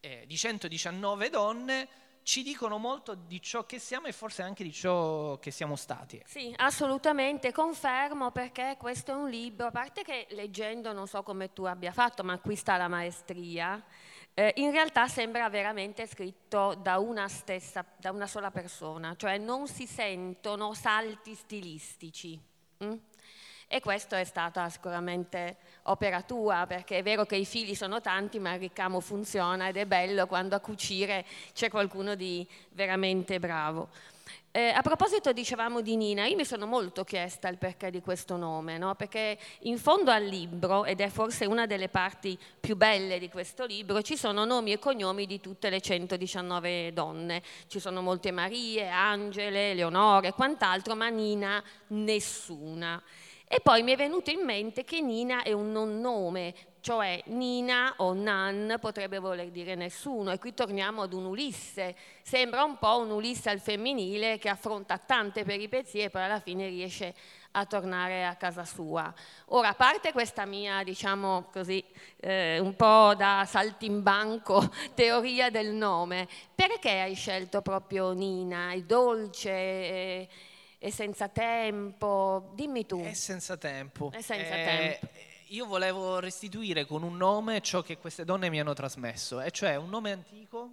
eh, 0.00 0.24
di 0.26 0.34
119 0.34 1.28
donne 1.28 1.88
ci 2.22 2.42
dicono 2.42 2.78
molto 2.78 3.12
di 3.14 3.42
ciò 3.42 3.66
che 3.66 3.78
siamo 3.78 4.06
e 4.06 4.12
forse 4.12 4.40
anche 4.40 4.64
di 4.64 4.72
ciò 4.72 5.38
che 5.38 5.50
siamo 5.50 5.76
stati. 5.76 6.22
Sì, 6.24 6.54
assolutamente, 6.56 7.52
confermo 7.52 8.30
perché 8.30 8.76
questo 8.78 9.12
è 9.12 9.14
un 9.14 9.28
libro, 9.28 9.66
a 9.66 9.70
parte 9.70 10.02
che 10.02 10.26
leggendo 10.30 10.94
non 10.94 11.06
so 11.06 11.22
come 11.22 11.52
tu 11.52 11.64
abbia 11.64 11.92
fatto, 11.92 12.24
ma 12.24 12.38
qui 12.38 12.56
sta 12.56 12.78
la 12.78 12.88
maestria, 12.88 13.82
eh, 14.34 14.52
in 14.56 14.72
realtà 14.72 15.06
sembra 15.06 15.48
veramente 15.48 16.06
scritto 16.06 16.74
da 16.74 16.98
una 16.98 17.28
stessa, 17.28 17.84
da 17.96 18.10
una 18.10 18.26
sola 18.26 18.50
persona, 18.50 19.14
cioè 19.16 19.38
non 19.38 19.68
si 19.68 19.86
sentono 19.86 20.74
salti 20.74 21.34
stilistici. 21.34 22.38
Mm? 22.84 22.94
E 23.66 23.80
questo 23.80 24.14
è 24.14 24.24
stata 24.24 24.68
sicuramente 24.68 25.56
opera 25.84 26.22
tua, 26.22 26.64
perché 26.66 26.98
è 26.98 27.02
vero 27.02 27.24
che 27.24 27.36
i 27.36 27.46
figli 27.46 27.74
sono 27.74 28.00
tanti, 28.00 28.38
ma 28.38 28.52
il 28.54 28.60
ricamo 28.60 29.00
funziona 29.00 29.68
ed 29.68 29.76
è 29.76 29.86
bello 29.86 30.26
quando 30.26 30.54
a 30.54 30.60
cucire 30.60 31.24
c'è 31.52 31.70
qualcuno 31.70 32.14
di 32.14 32.46
veramente 32.70 33.38
bravo. 33.38 33.88
Eh, 34.56 34.68
a 34.68 34.82
proposito 34.82 35.32
dicevamo 35.32 35.80
di 35.80 35.96
Nina, 35.96 36.26
io 36.26 36.36
mi 36.36 36.44
sono 36.44 36.64
molto 36.64 37.02
chiesta 37.02 37.48
il 37.48 37.58
perché 37.58 37.90
di 37.90 38.00
questo 38.00 38.36
nome, 38.36 38.78
no? 38.78 38.94
perché 38.94 39.36
in 39.62 39.78
fondo 39.78 40.12
al 40.12 40.22
libro, 40.22 40.84
ed 40.84 41.00
è 41.00 41.08
forse 41.08 41.44
una 41.44 41.66
delle 41.66 41.88
parti 41.88 42.38
più 42.60 42.76
belle 42.76 43.18
di 43.18 43.28
questo 43.28 43.64
libro, 43.64 44.00
ci 44.00 44.16
sono 44.16 44.44
nomi 44.44 44.70
e 44.70 44.78
cognomi 44.78 45.26
di 45.26 45.40
tutte 45.40 45.70
le 45.70 45.80
119 45.80 46.92
donne, 46.92 47.42
ci 47.66 47.80
sono 47.80 48.00
molte 48.00 48.30
Marie, 48.30 48.86
Angele, 48.88 49.74
Leonore 49.74 50.28
e 50.28 50.32
quant'altro, 50.34 50.94
ma 50.94 51.08
Nina 51.08 51.60
nessuna. 51.88 53.02
E 53.48 53.58
poi 53.58 53.82
mi 53.82 53.90
è 53.90 53.96
venuto 53.96 54.30
in 54.30 54.44
mente 54.44 54.84
che 54.84 55.00
Nina 55.00 55.42
è 55.42 55.50
un 55.50 55.72
non 55.72 56.00
nome, 56.00 56.54
cioè 56.84 57.22
Nina 57.28 57.94
o 57.96 58.12
Nan 58.12 58.76
potrebbe 58.78 59.18
voler 59.18 59.48
dire 59.48 59.74
nessuno 59.74 60.32
e 60.32 60.38
qui 60.38 60.52
torniamo 60.52 61.00
ad 61.00 61.14
un 61.14 61.24
Ulisse, 61.24 61.96
sembra 62.20 62.62
un 62.62 62.76
po' 62.76 62.98
un 62.98 63.10
Ulisse 63.10 63.48
al 63.48 63.58
femminile 63.58 64.36
che 64.36 64.50
affronta 64.50 64.98
tante 64.98 65.44
peripezie 65.44 66.04
e 66.04 66.10
poi 66.10 66.24
alla 66.24 66.40
fine 66.40 66.68
riesce 66.68 67.14
a 67.52 67.64
tornare 67.64 68.26
a 68.26 68.34
casa 68.34 68.66
sua. 68.66 69.10
Ora, 69.46 69.68
a 69.68 69.74
parte 69.74 70.12
questa 70.12 70.44
mia, 70.44 70.82
diciamo 70.82 71.48
così, 71.50 71.82
eh, 72.20 72.58
un 72.58 72.76
po' 72.76 73.14
da 73.16 73.46
saltimbanco 73.48 74.70
teoria 74.92 75.48
del 75.48 75.72
nome, 75.72 76.28
perché 76.54 77.00
hai 77.00 77.14
scelto 77.14 77.62
proprio 77.62 78.12
Nina, 78.12 78.74
il 78.74 78.84
dolce? 78.84 79.50
Eh, 79.50 80.28
è 80.76 80.90
senza 80.90 81.28
tempo, 81.28 82.50
dimmi 82.54 82.84
tu. 82.84 83.00
È 83.00 83.14
senza 83.14 83.56
tempo. 83.56 84.10
È 84.12 84.20
senza 84.20 84.54
eh, 84.54 84.64
tempo. 85.00 85.32
Io 85.54 85.66
volevo 85.66 86.18
restituire 86.18 86.84
con 86.84 87.04
un 87.04 87.16
nome 87.16 87.60
ciò 87.60 87.80
che 87.80 87.96
queste 87.96 88.24
donne 88.24 88.50
mi 88.50 88.58
hanno 88.58 88.72
trasmesso, 88.72 89.40
e 89.40 89.52
cioè 89.52 89.76
un 89.76 89.88
nome 89.88 90.10
antico 90.10 90.70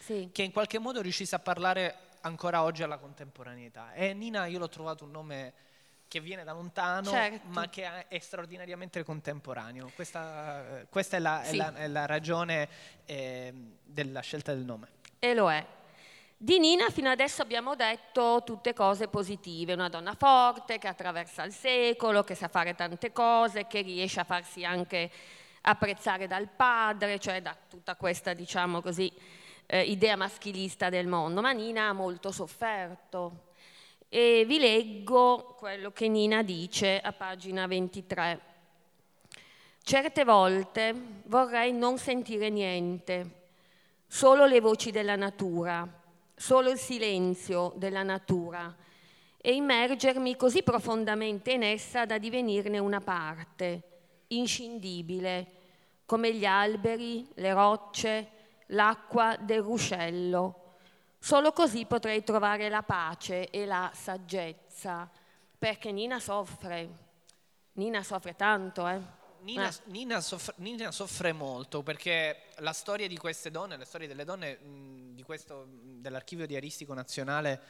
sì. 0.00 0.30
che 0.32 0.42
in 0.42 0.50
qualche 0.50 0.80
modo 0.80 1.00
riuscisse 1.00 1.36
a 1.36 1.38
parlare 1.38 1.94
ancora 2.22 2.64
oggi 2.64 2.82
alla 2.82 2.98
contemporaneità. 2.98 3.92
E 3.92 4.14
Nina 4.14 4.46
io 4.46 4.58
l'ho 4.58 4.68
trovato 4.68 5.04
un 5.04 5.12
nome 5.12 5.52
che 6.08 6.18
viene 6.18 6.42
da 6.42 6.52
lontano, 6.52 7.08
certo. 7.08 7.46
ma 7.50 7.68
che 7.68 8.08
è 8.08 8.18
straordinariamente 8.18 9.04
contemporaneo. 9.04 9.92
Questa, 9.94 10.84
questa 10.90 11.18
è, 11.18 11.20
la, 11.20 11.42
sì. 11.44 11.52
è, 11.52 11.56
la, 11.56 11.74
è, 11.74 11.86
la, 11.86 12.06
ragione 12.06 12.68
eh, 13.04 13.54
della 13.84 14.22
scelta 14.22 14.52
del 14.52 14.64
nome. 14.64 14.88
E 15.20 15.34
lo 15.34 15.52
è. 15.52 15.64
Di 16.38 16.58
Nina 16.58 16.90
fino 16.90 17.08
adesso 17.08 17.40
abbiamo 17.40 17.74
detto 17.76 18.42
tutte 18.44 18.74
cose 18.74 19.08
positive, 19.08 19.72
una 19.72 19.88
donna 19.88 20.14
forte 20.14 20.76
che 20.76 20.86
attraversa 20.86 21.44
il 21.44 21.52
secolo, 21.52 22.24
che 22.24 22.34
sa 22.34 22.48
fare 22.48 22.74
tante 22.74 23.10
cose, 23.10 23.66
che 23.66 23.80
riesce 23.80 24.20
a 24.20 24.24
farsi 24.24 24.62
anche 24.62 25.10
apprezzare 25.62 26.26
dal 26.26 26.46
padre, 26.46 27.18
cioè 27.18 27.40
da 27.40 27.56
tutta 27.66 27.96
questa, 27.96 28.34
diciamo 28.34 28.82
così, 28.82 29.10
eh, 29.64 29.80
idea 29.84 30.14
maschilista 30.16 30.90
del 30.90 31.06
mondo. 31.06 31.40
Ma 31.40 31.52
Nina 31.52 31.88
ha 31.88 31.92
molto 31.94 32.30
sofferto. 32.30 33.44
E 34.06 34.44
vi 34.46 34.58
leggo 34.58 35.54
quello 35.58 35.90
che 35.90 36.06
Nina 36.06 36.42
dice 36.42 37.00
a 37.00 37.12
pagina 37.12 37.66
23. 37.66 38.40
Certe 39.82 40.24
volte 40.24 40.94
vorrei 41.24 41.72
non 41.72 41.96
sentire 41.96 42.50
niente, 42.50 43.46
solo 44.06 44.44
le 44.44 44.60
voci 44.60 44.90
della 44.90 45.16
natura 45.16 46.04
solo 46.36 46.70
il 46.70 46.78
silenzio 46.78 47.72
della 47.76 48.02
natura 48.02 48.74
e 49.38 49.54
immergermi 49.54 50.36
così 50.36 50.62
profondamente 50.62 51.52
in 51.52 51.62
essa 51.62 52.04
da 52.04 52.18
divenirne 52.18 52.78
una 52.78 53.00
parte, 53.00 53.82
inscindibile, 54.28 55.52
come 56.04 56.34
gli 56.34 56.44
alberi, 56.44 57.26
le 57.34 57.52
rocce, 57.52 58.28
l'acqua 58.66 59.36
del 59.40 59.62
ruscello. 59.62 60.74
Solo 61.18 61.52
così 61.52 61.86
potrei 61.86 62.22
trovare 62.22 62.68
la 62.68 62.82
pace 62.82 63.48
e 63.50 63.64
la 63.64 63.90
saggezza, 63.94 65.10
perché 65.58 65.90
Nina 65.90 66.20
soffre, 66.20 66.88
Nina 67.72 68.02
soffre 68.02 68.36
tanto, 68.36 68.86
eh. 68.86 69.24
Nina, 69.46 69.68
eh. 69.68 69.74
Nina, 69.84 70.20
soffre, 70.20 70.54
Nina, 70.56 70.90
soffre, 70.90 71.32
molto 71.32 71.84
perché 71.84 72.46
la 72.58 72.72
storia 72.72 73.06
di 73.06 73.16
queste 73.16 73.52
donne, 73.52 73.76
la 73.76 73.84
storia 73.84 74.08
delle 74.08 74.24
donne 74.24 74.58
mh, 74.58 75.22
questo, 75.22 75.68
dell'archivio 75.70 76.46
diaristico 76.46 76.92
nazionale 76.94 77.60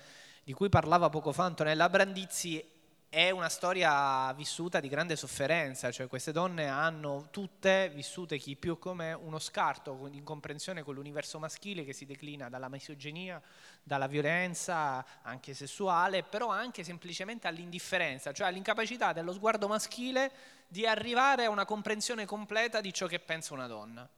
di 0.43 0.55
cui 0.55 0.71
parlava 0.71 1.11
poco 1.11 1.33
fa 1.33 1.45
Antonella 1.45 1.91
Brandizzi 1.91 2.65
è 3.09 3.31
una 3.31 3.49
storia 3.49 4.33
vissuta 4.33 4.81
di 4.81 4.89
grande 4.89 5.17
sofferenza, 5.17 5.91
cioè 5.91 6.07
queste 6.09 6.33
donne 6.33 6.67
hanno 6.67 7.29
tutte 7.31 7.89
vissute 7.95 8.37
chi 8.37 8.57
più 8.57 8.79
come 8.79 9.13
uno 9.13 9.39
scarto 9.39 10.09
in 10.11 10.25
comprensione 10.25 10.83
con 10.83 10.95
l'universo 10.95 11.39
maschile 11.39 11.85
che 11.85 11.93
si 11.93 12.05
declina 12.05 12.49
dalla 12.49 12.69
misoginia, 12.69 13.41
dalla 13.83 14.07
violenza 14.07 15.05
anche 15.23 15.55
sessuale, 15.55 16.25
però 16.25 16.49
anche 16.49 16.85
semplicemente 16.85 17.47
all'indifferenza, 17.47 18.33
cioè 18.33 18.49
all'incapacità 18.49 19.13
dello 19.13 19.33
sguardo 19.33 19.69
maschile 19.69 20.33
di 20.67 20.87
arrivare 20.87 21.45
a 21.45 21.51
una 21.51 21.65
comprensione 21.65 22.27
completa 22.27 22.81
di 22.81 22.93
ciò 22.93 23.07
che 23.07 23.21
pensa 23.21 23.55
una 23.55 23.67
donna. 23.67 24.09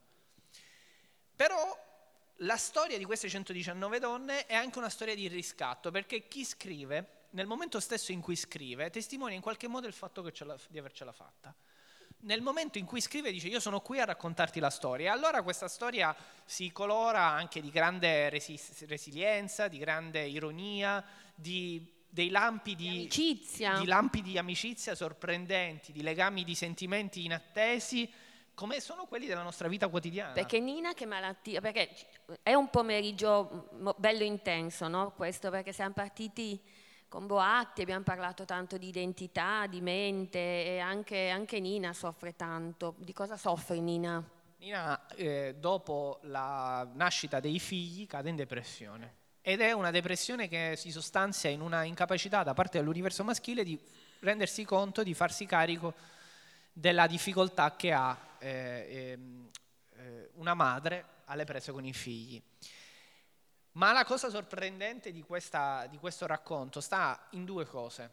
Però 1.37 1.87
la 2.43 2.57
storia 2.57 2.99
di 2.99 3.05
queste 3.05 3.29
119 3.29 3.99
donne 3.99 4.47
è 4.47 4.55
anche 4.55 4.79
una 4.79 4.89
storia 4.89 5.15
di 5.15 5.29
riscatto, 5.29 5.91
perché 5.91 6.27
chi 6.27 6.45
scrive 6.45 7.18
nel 7.31 7.47
momento 7.47 7.81
stesso 7.81 8.13
in 8.13 8.21
cui 8.21 8.37
scrive, 8.37 8.91
testimonia 8.91 9.37
in 9.37 9.43
qualche 9.43 9.69
modo 9.69 9.87
il 9.87 9.93
fatto 9.93 10.23
di 10.23 10.79
avercela 10.79 11.13
fatta. 11.13 11.55
nel 12.21 12.41
momento 12.41 12.79
in 12.79 12.85
cui 12.85 13.01
scrive 13.01 13.31
dice 13.31 13.47
io 13.49 13.61
sono 13.61 13.81
qui 13.81 14.01
a 14.01 14.05
raccontarti 14.05 14.59
la 14.59 14.71
storia 14.71 15.07
e 15.07 15.15
allora 15.15 15.43
questa 15.43 15.69
storia 15.69 16.17
si 16.45 16.73
colora 16.73 17.23
anche 17.23 17.61
di 17.61 17.71
grande 17.71 18.29
resi- 18.29 18.59
resilienza, 18.87 19.69
di 19.69 19.79
grande 19.79 20.27
ironia, 20.27 21.05
di 21.35 21.97
dei 22.11 22.31
lampi 22.31 22.75
di, 22.75 22.89
di, 22.89 22.97
amicizia. 22.97 23.79
di 23.79 23.87
lampi 23.87 24.23
di 24.23 24.39
amicizia 24.39 24.95
sorprendenti, 24.95 25.93
di 25.93 26.03
legami 26.03 26.43
di 26.43 26.55
sentimenti 26.55 27.25
inattesi, 27.25 28.11
come 28.55 28.81
sono 28.81 29.05
quelli 29.07 29.27
della 29.27 29.43
nostra 29.43 29.69
vita 29.69 29.89
quotidiana. 29.89 30.33
Perché 30.33 30.59
Nina 30.59 30.95
che 30.95 31.07
malattia, 31.07 31.61
perché 31.61 31.91
è 32.43 32.55
un 32.55 32.71
pomeriggio 32.71 33.69
bello 33.99 34.25
intenso, 34.25 34.89
no? 34.89 35.13
Questo 35.13 35.51
perché 35.51 35.73
siamo 35.73 35.93
partiti 35.93 36.61
con 37.09 37.27
Boatti, 37.27 37.81
abbiamo 37.81 38.05
parlato 38.05 38.45
tanto 38.45 38.77
di 38.77 38.89
identità, 38.89 39.67
di 39.67 39.81
mente 39.81 40.39
e 40.39 40.79
anche, 40.79 41.31
anche 41.31 41.59
Nina 41.59 41.93
soffre 41.93 42.37
tanto. 42.37 42.95
Di 42.99 43.13
cosa 43.13 43.37
soffre 43.37 43.81
Nina? 43.81 44.23
Nina 44.59 45.07
eh, 45.15 45.57
dopo 45.59 46.19
la 46.23 46.87
nascita 46.93 47.41
dei 47.41 47.59
figli 47.59 48.07
cade 48.07 48.29
in 48.29 48.37
depressione 48.37 49.17
ed 49.41 49.61
è 49.61 49.73
una 49.73 49.91
depressione 49.91 50.49
che 50.49 50.75
si 50.77 50.91
sostanzia 50.91 51.49
in 51.49 51.63
una 51.63 51.85
incapacità 51.85 52.43
da 52.43 52.53
parte 52.53 52.79
dell'universo 52.79 53.25
maschile 53.25 53.65
di 53.65 53.79
rendersi 54.21 54.65
conto, 54.65 55.03
di 55.03 55.15
farsi 55.15 55.47
carico 55.47 55.95
della 56.73 57.07
difficoltà 57.07 57.75
che 57.75 57.93
ha 57.93 58.17
eh, 58.39 58.87
ehm, 58.91 59.51
eh, 59.97 60.31
una 60.35 60.55
madre 60.55 61.05
alle 61.27 61.45
prese 61.45 61.73
con 61.73 61.85
i 61.85 61.95
figli. 61.95 62.43
Ma 63.79 63.93
la 63.93 64.05
cosa 64.05 64.29
sorprendente 64.29 65.13
di, 65.13 65.23
questa, 65.23 65.87
di 65.87 65.99
questo 65.99 66.27
racconto 66.27 66.81
sta 66.81 67.29
in 67.31 67.45
due 67.45 67.65
cose. 67.65 68.11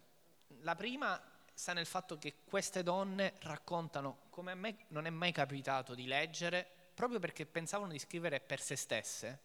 La 0.62 0.75
prima 0.75 1.19
sta 1.56 1.73
nel 1.73 1.88
fatto 1.88 2.19
che 2.19 2.36
queste 2.45 2.84
donne 2.84 3.38
raccontano, 3.39 4.28
come 4.30 4.51
a 4.51 4.56
me 4.56 4.86
non 4.89 5.08
è 5.08 5.10
mai 5.10 5.32
capitato 5.32 5.95
di 5.95 6.06
leggere, 6.06 6.67
proprio 6.93 7.17
perché 7.17 7.47
pensavano 7.47 7.91
di 7.91 7.97
scrivere 7.97 8.41
per 8.41 8.62
se 8.62 8.75
stesse, 8.75 9.39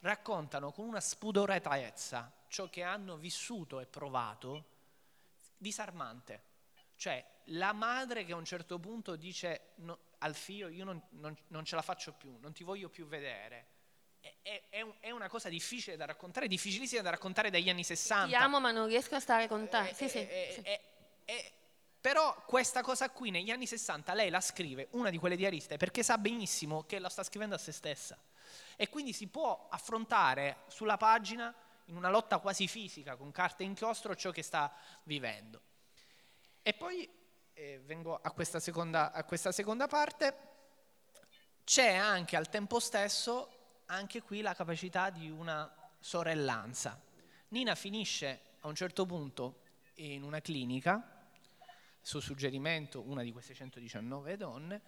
raccontano 0.00 0.72
con 0.72 0.86
una 0.86 1.00
spudoratezza 1.00 2.32
ciò 2.48 2.70
che 2.70 2.82
hanno 2.82 3.18
vissuto 3.18 3.80
e 3.80 3.86
provato 3.86 4.64
disarmante. 5.58 6.42
Cioè 6.96 7.22
la 7.48 7.74
madre 7.74 8.24
che 8.24 8.32
a 8.32 8.36
un 8.36 8.46
certo 8.46 8.78
punto 8.78 9.14
dice 9.14 9.72
no, 9.76 9.98
al 10.20 10.34
figlio 10.34 10.68
io 10.68 10.84
non, 10.84 11.02
non, 11.10 11.36
non 11.48 11.66
ce 11.66 11.74
la 11.74 11.82
faccio 11.82 12.14
più, 12.14 12.34
non 12.40 12.54
ti 12.54 12.64
voglio 12.64 12.88
più 12.88 13.06
vedere 13.06 13.73
è, 14.42 14.86
è, 15.00 15.10
una 15.10 15.28
cosa 15.28 15.48
difficile 15.48 15.96
da 15.96 16.04
raccontare, 16.04 16.48
difficilissima 16.48 17.02
da 17.02 17.10
raccontare 17.10 17.50
dagli 17.50 17.68
anni 17.68 17.84
60. 17.84 18.26
Ti 18.26 18.34
amo 18.34 18.60
ma 18.60 18.70
non 18.70 18.86
riesco 18.86 19.14
a 19.14 19.20
stare 19.20 19.48
con 19.48 19.68
te. 19.68 19.88
Eh, 19.88 19.94
sì, 19.94 20.08
sì, 20.08 20.18
eh, 20.18 20.62
sì. 21.24 21.52
però 22.00 22.42
questa 22.46 22.82
cosa 22.82 23.10
qui 23.10 23.30
negli 23.30 23.50
anni 23.50 23.66
60 23.66 24.14
lei 24.14 24.30
la 24.30 24.40
scrive, 24.40 24.88
una 24.92 25.10
di 25.10 25.18
quelle 25.18 25.36
diariste, 25.36 25.76
perché 25.76 26.02
sa 26.02 26.18
benissimo 26.18 26.84
che 26.84 26.98
la 26.98 27.08
sta 27.08 27.22
scrivendo 27.22 27.54
a 27.54 27.58
se 27.58 27.72
stessa. 27.72 28.18
E 28.76 28.88
quindi 28.88 29.12
si 29.12 29.26
può 29.28 29.68
affrontare 29.70 30.62
sulla 30.68 30.96
pagina, 30.96 31.54
in 31.86 31.96
una 31.96 32.08
lotta 32.08 32.38
quasi 32.38 32.66
fisica, 32.66 33.16
con 33.16 33.30
carte 33.30 33.62
e 33.62 33.66
inchiostro, 33.66 34.16
ciò 34.16 34.30
che 34.30 34.42
sta 34.42 34.74
vivendo. 35.04 35.60
E 36.62 36.72
poi 36.72 37.08
eh, 37.52 37.80
vengo 37.84 38.18
a 38.20 38.30
questa, 38.30 38.58
seconda, 38.58 39.12
a 39.12 39.24
questa 39.24 39.52
seconda 39.52 39.86
parte, 39.86 40.52
c'è 41.64 41.94
anche 41.94 42.36
al 42.36 42.48
tempo 42.48 42.80
stesso 42.80 43.63
anche 43.86 44.22
qui 44.22 44.40
la 44.40 44.54
capacità 44.54 45.10
di 45.10 45.28
una 45.30 45.72
sorellanza. 45.98 47.00
Nina 47.48 47.74
finisce 47.74 48.40
a 48.60 48.68
un 48.68 48.74
certo 48.74 49.06
punto 49.06 49.60
in 49.96 50.22
una 50.22 50.40
clinica, 50.40 51.28
su 52.00 52.20
suggerimento 52.20 53.02
una 53.02 53.22
di 53.22 53.32
queste 53.32 53.54
119 53.54 54.36
donne, 54.36 54.82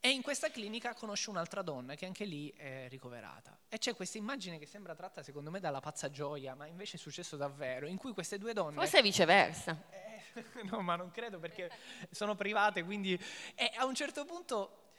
e 0.00 0.10
in 0.10 0.20
questa 0.20 0.50
clinica 0.50 0.92
conosce 0.92 1.30
un'altra 1.30 1.62
donna 1.62 1.94
che 1.94 2.04
anche 2.04 2.26
lì 2.26 2.50
è 2.50 2.88
ricoverata. 2.90 3.58
E 3.68 3.78
c'è 3.78 3.94
questa 3.94 4.18
immagine 4.18 4.58
che 4.58 4.66
sembra 4.66 4.94
tratta 4.94 5.22
secondo 5.22 5.50
me 5.50 5.60
dalla 5.60 5.80
pazza 5.80 6.10
gioia, 6.10 6.54
ma 6.54 6.66
invece 6.66 6.96
è 6.96 7.00
successo 7.00 7.36
davvero, 7.36 7.86
in 7.86 7.96
cui 7.96 8.12
queste 8.12 8.36
due 8.36 8.52
donne... 8.52 8.74
Forse 8.74 9.00
viceversa. 9.00 9.82
Eh, 9.88 10.62
no, 10.70 10.82
ma 10.82 10.96
non 10.96 11.10
credo 11.10 11.38
perché 11.38 11.70
sono 12.10 12.34
private, 12.34 12.84
quindi... 12.84 13.18
E 13.54 13.72
a 13.76 13.86
un 13.86 13.94
certo 13.94 14.26
punto 14.26 14.90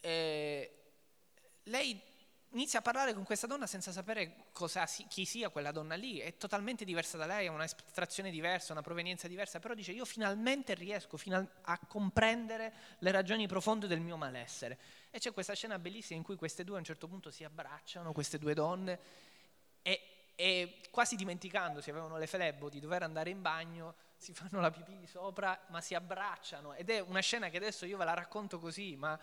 eh, 0.00 0.70
lei 1.62 2.02
inizia 2.54 2.78
a 2.78 2.82
parlare 2.82 3.14
con 3.14 3.24
questa 3.24 3.46
donna 3.46 3.66
senza 3.66 3.92
sapere 3.92 4.46
cosa, 4.52 4.84
chi 4.86 5.24
sia 5.24 5.48
quella 5.48 5.72
donna 5.72 5.94
lì, 5.94 6.18
è 6.18 6.36
totalmente 6.36 6.84
diversa 6.84 7.16
da 7.16 7.26
lei, 7.26 7.46
ha 7.46 7.52
un'estrazione 7.52 8.30
diversa, 8.30 8.72
una 8.72 8.82
provenienza 8.82 9.28
diversa, 9.28 9.58
però 9.58 9.74
dice 9.74 9.92
io 9.92 10.04
finalmente 10.04 10.74
riesco 10.74 11.18
a 11.62 11.78
comprendere 11.86 12.72
le 12.98 13.10
ragioni 13.10 13.46
profonde 13.46 13.86
del 13.86 14.00
mio 14.00 14.16
malessere. 14.16 14.78
E 15.10 15.18
c'è 15.18 15.32
questa 15.32 15.54
scena 15.54 15.78
bellissima 15.78 16.18
in 16.18 16.24
cui 16.24 16.36
queste 16.36 16.64
due 16.64 16.76
a 16.76 16.78
un 16.78 16.84
certo 16.84 17.08
punto 17.08 17.30
si 17.30 17.44
abbracciano, 17.44 18.12
queste 18.12 18.38
due 18.38 18.54
donne, 18.54 18.98
e, 19.82 20.32
e 20.36 20.80
quasi 20.90 21.16
dimenticandosi, 21.16 21.90
avevano 21.90 22.18
le 22.18 22.26
flebbo 22.26 22.68
di 22.68 22.78
dover 22.80 23.02
andare 23.02 23.30
in 23.30 23.42
bagno, 23.42 23.94
si 24.16 24.32
fanno 24.32 24.60
la 24.60 24.70
pipì 24.70 24.96
di 24.96 25.06
sopra, 25.06 25.60
ma 25.68 25.80
si 25.80 25.94
abbracciano. 25.94 26.74
Ed 26.74 26.88
è 26.88 27.00
una 27.00 27.20
scena 27.20 27.48
che 27.48 27.56
adesso 27.56 27.84
io 27.84 27.96
ve 27.96 28.04
la 28.04 28.14
racconto 28.14 28.58
così, 28.58 28.96
ma 28.96 29.18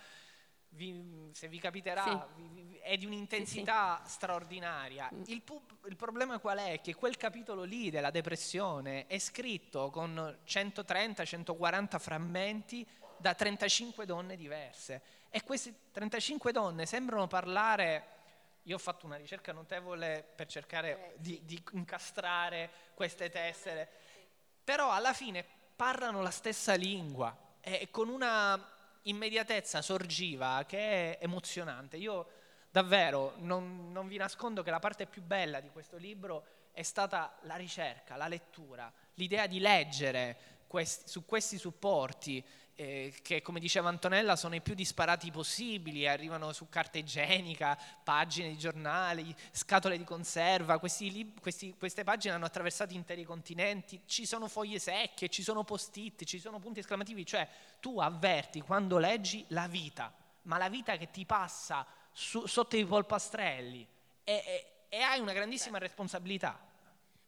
vi, 0.71 1.29
se 1.33 1.47
vi 1.47 1.59
capiterà, 1.59 2.29
sì. 2.35 2.41
vi, 2.43 2.77
è 2.81 2.97
di 2.97 3.05
un'intensità 3.05 3.97
sì, 4.03 4.09
sì. 4.09 4.15
straordinaria. 4.15 5.09
Mm. 5.13 5.23
Il, 5.27 5.41
pub, 5.41 5.85
il, 5.85 5.95
problema 5.95 6.39
qual 6.39 6.59
è? 6.59 6.81
Che 6.81 6.95
quel 6.95 7.17
capitolo 7.17 7.63
lì 7.63 7.89
della 7.89 8.11
depressione 8.11 9.07
è 9.07 9.17
scritto 9.19 9.89
con 9.89 10.37
130-140 10.45 11.99
frammenti 11.99 12.87
da 13.17 13.33
35 13.33 14.05
donne 14.05 14.35
diverse 14.35 15.01
e 15.29 15.43
queste 15.43 15.73
35 15.91 16.51
donne 16.51 16.85
sembrano 16.85 17.27
parlare... 17.27 18.19
Io 18.65 18.75
ho 18.75 18.79
fatto 18.79 19.07
una 19.07 19.15
ricerca 19.15 19.51
notevole 19.53 20.23
per 20.35 20.45
cercare 20.45 21.15
di, 21.17 21.41
di 21.43 21.59
incastrare 21.71 22.69
queste 22.93 23.31
tessere, 23.31 23.89
però 24.63 24.91
alla 24.91 25.13
fine 25.13 25.43
parlano 25.75 26.21
la 26.21 26.29
stessa 26.29 26.75
lingua 26.75 27.35
e 27.59 27.87
con 27.89 28.07
una 28.07 28.70
immediatezza 29.03 29.81
sorgiva 29.81 30.63
che 30.67 31.17
è 31.17 31.23
emozionante. 31.23 31.97
Io 31.97 32.27
davvero 32.69 33.33
non, 33.37 33.91
non 33.91 34.07
vi 34.07 34.17
nascondo 34.17 34.63
che 34.63 34.71
la 34.71 34.79
parte 34.79 35.05
più 35.05 35.21
bella 35.21 35.59
di 35.59 35.69
questo 35.69 35.97
libro 35.97 36.45
è 36.71 36.83
stata 36.83 37.37
la 37.41 37.55
ricerca, 37.55 38.15
la 38.15 38.27
lettura, 38.27 38.91
l'idea 39.15 39.47
di 39.47 39.59
leggere 39.59 40.59
questi, 40.71 41.09
su 41.09 41.25
questi 41.25 41.57
supporti 41.57 42.41
eh, 42.75 43.13
che 43.21 43.41
come 43.41 43.59
diceva 43.59 43.89
Antonella 43.89 44.37
sono 44.37 44.55
i 44.55 44.61
più 44.61 44.73
disparati 44.73 45.29
possibili, 45.31 46.07
arrivano 46.07 46.53
su 46.53 46.69
carta 46.69 46.97
igienica, 46.97 47.77
pagine 48.01 48.47
di 48.47 48.57
giornali, 48.57 49.35
scatole 49.51 49.97
di 49.97 50.05
conserva, 50.05 50.79
questi, 50.79 51.33
questi, 51.41 51.75
queste 51.77 52.05
pagine 52.05 52.35
hanno 52.35 52.45
attraversato 52.45 52.93
interi 52.93 53.25
continenti, 53.25 54.03
ci 54.05 54.25
sono 54.25 54.47
foglie 54.47 54.79
secche, 54.79 55.27
ci 55.27 55.43
sono 55.43 55.65
post-it, 55.65 56.23
ci 56.23 56.39
sono 56.39 56.59
punti 56.59 56.79
esclamativi, 56.79 57.25
cioè 57.25 57.45
tu 57.81 57.99
avverti 57.99 58.61
quando 58.61 58.97
leggi 58.97 59.43
la 59.49 59.67
vita, 59.67 60.13
ma 60.43 60.57
la 60.57 60.69
vita 60.69 60.95
che 60.95 61.11
ti 61.11 61.25
passa 61.25 61.85
su, 62.13 62.47
sotto 62.47 62.77
i 62.77 62.85
polpastrelli 62.85 63.85
e, 64.23 64.33
e, 64.33 64.65
e 64.87 65.01
hai 65.01 65.19
una 65.19 65.33
grandissima 65.33 65.77
responsabilità. 65.79 66.70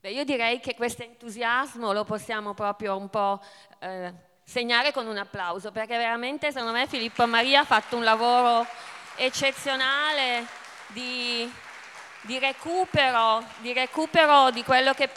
Beh, 0.03 0.11
io 0.11 0.25
direi 0.25 0.59
che 0.59 0.75
questo 0.75 1.01
entusiasmo 1.01 1.93
lo 1.93 2.03
possiamo 2.03 2.53
proprio 2.53 2.97
un 2.97 3.09
po' 3.09 3.41
eh, 3.79 4.13
segnare 4.43 4.91
con 4.91 5.07
un 5.07 5.15
applauso, 5.15 5.71
perché 5.71 5.95
veramente 5.95 6.51
secondo 6.51 6.73
me 6.73 6.87
Filippo 6.87 7.25
Maria 7.25 7.61
ha 7.61 7.63
fatto 7.63 7.95
un 7.95 8.03
lavoro 8.03 8.67
eccezionale 9.15 10.45
di, 10.87 11.49
di, 12.23 12.37
recupero, 12.37 13.45
di 13.59 13.71
recupero 13.71 14.51
di 14.51 14.61
quello 14.65 14.93
che 14.93 15.09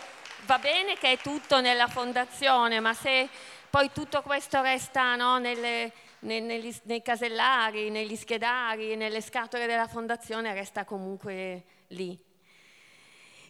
va 0.44 0.59
bene 0.59 0.94
che 0.94 1.11
è 1.11 1.18
tutto 1.18 1.61
nella 1.61 1.88
fondazione, 1.88 2.79
ma 2.79 2.94
se 2.94 3.29
poi 3.68 3.90
tutto 3.92 4.22
questo 4.22 4.62
resta 4.62 5.16
no, 5.16 5.38
nelle, 5.38 5.90
nei, 6.20 6.40
negli, 6.42 6.72
nei 6.85 7.03
casellari, 7.03 7.90
negli 7.90 8.14
schedari, 8.14 8.94
nelle 8.94 9.20
scatole 9.20 9.66
della 9.66 9.88
fondazione, 9.88 10.55
resta 10.55 10.85
comunque 10.85 11.64
lì. 11.88 12.26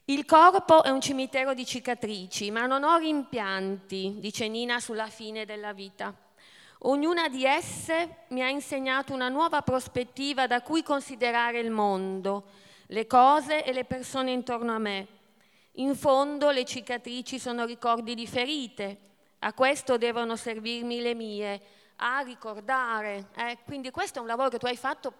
Il 0.08 0.24
corpo 0.24 0.84
è 0.84 0.90
un 0.90 1.00
cimitero 1.00 1.52
di 1.52 1.66
cicatrici, 1.66 2.52
ma 2.52 2.66
non 2.66 2.84
ho 2.84 2.96
rimpianti, 2.96 4.18
dice 4.20 4.46
Nina 4.46 4.78
sulla 4.78 5.08
fine 5.08 5.44
della 5.44 5.72
vita. 5.72 6.14
Ognuna 6.82 7.28
di 7.28 7.44
esse 7.44 8.18
mi 8.28 8.40
ha 8.40 8.48
insegnato 8.48 9.12
una 9.12 9.28
nuova 9.28 9.62
prospettiva 9.62 10.46
da 10.46 10.62
cui 10.62 10.84
considerare 10.84 11.58
il 11.58 11.72
mondo, 11.72 12.44
le 12.86 13.08
cose 13.08 13.64
e 13.64 13.72
le 13.72 13.84
persone 13.84 14.30
intorno 14.30 14.72
a 14.72 14.78
me. 14.78 15.08
In 15.78 15.96
fondo 15.96 16.50
le 16.50 16.64
cicatrici 16.64 17.40
sono 17.40 17.64
ricordi 17.64 18.14
di 18.14 18.28
ferite, 18.28 18.98
a 19.40 19.52
questo 19.54 19.98
devono 19.98 20.36
servirmi 20.36 21.00
le 21.00 21.14
mie, 21.14 21.60
a 21.96 22.20
ricordare. 22.20 23.30
Eh? 23.34 23.58
Quindi 23.64 23.90
questo 23.90 24.20
è 24.20 24.22
un 24.22 24.28
lavoro 24.28 24.50
che 24.50 24.58
tu 24.58 24.66
hai 24.66 24.76
fatto 24.76 25.12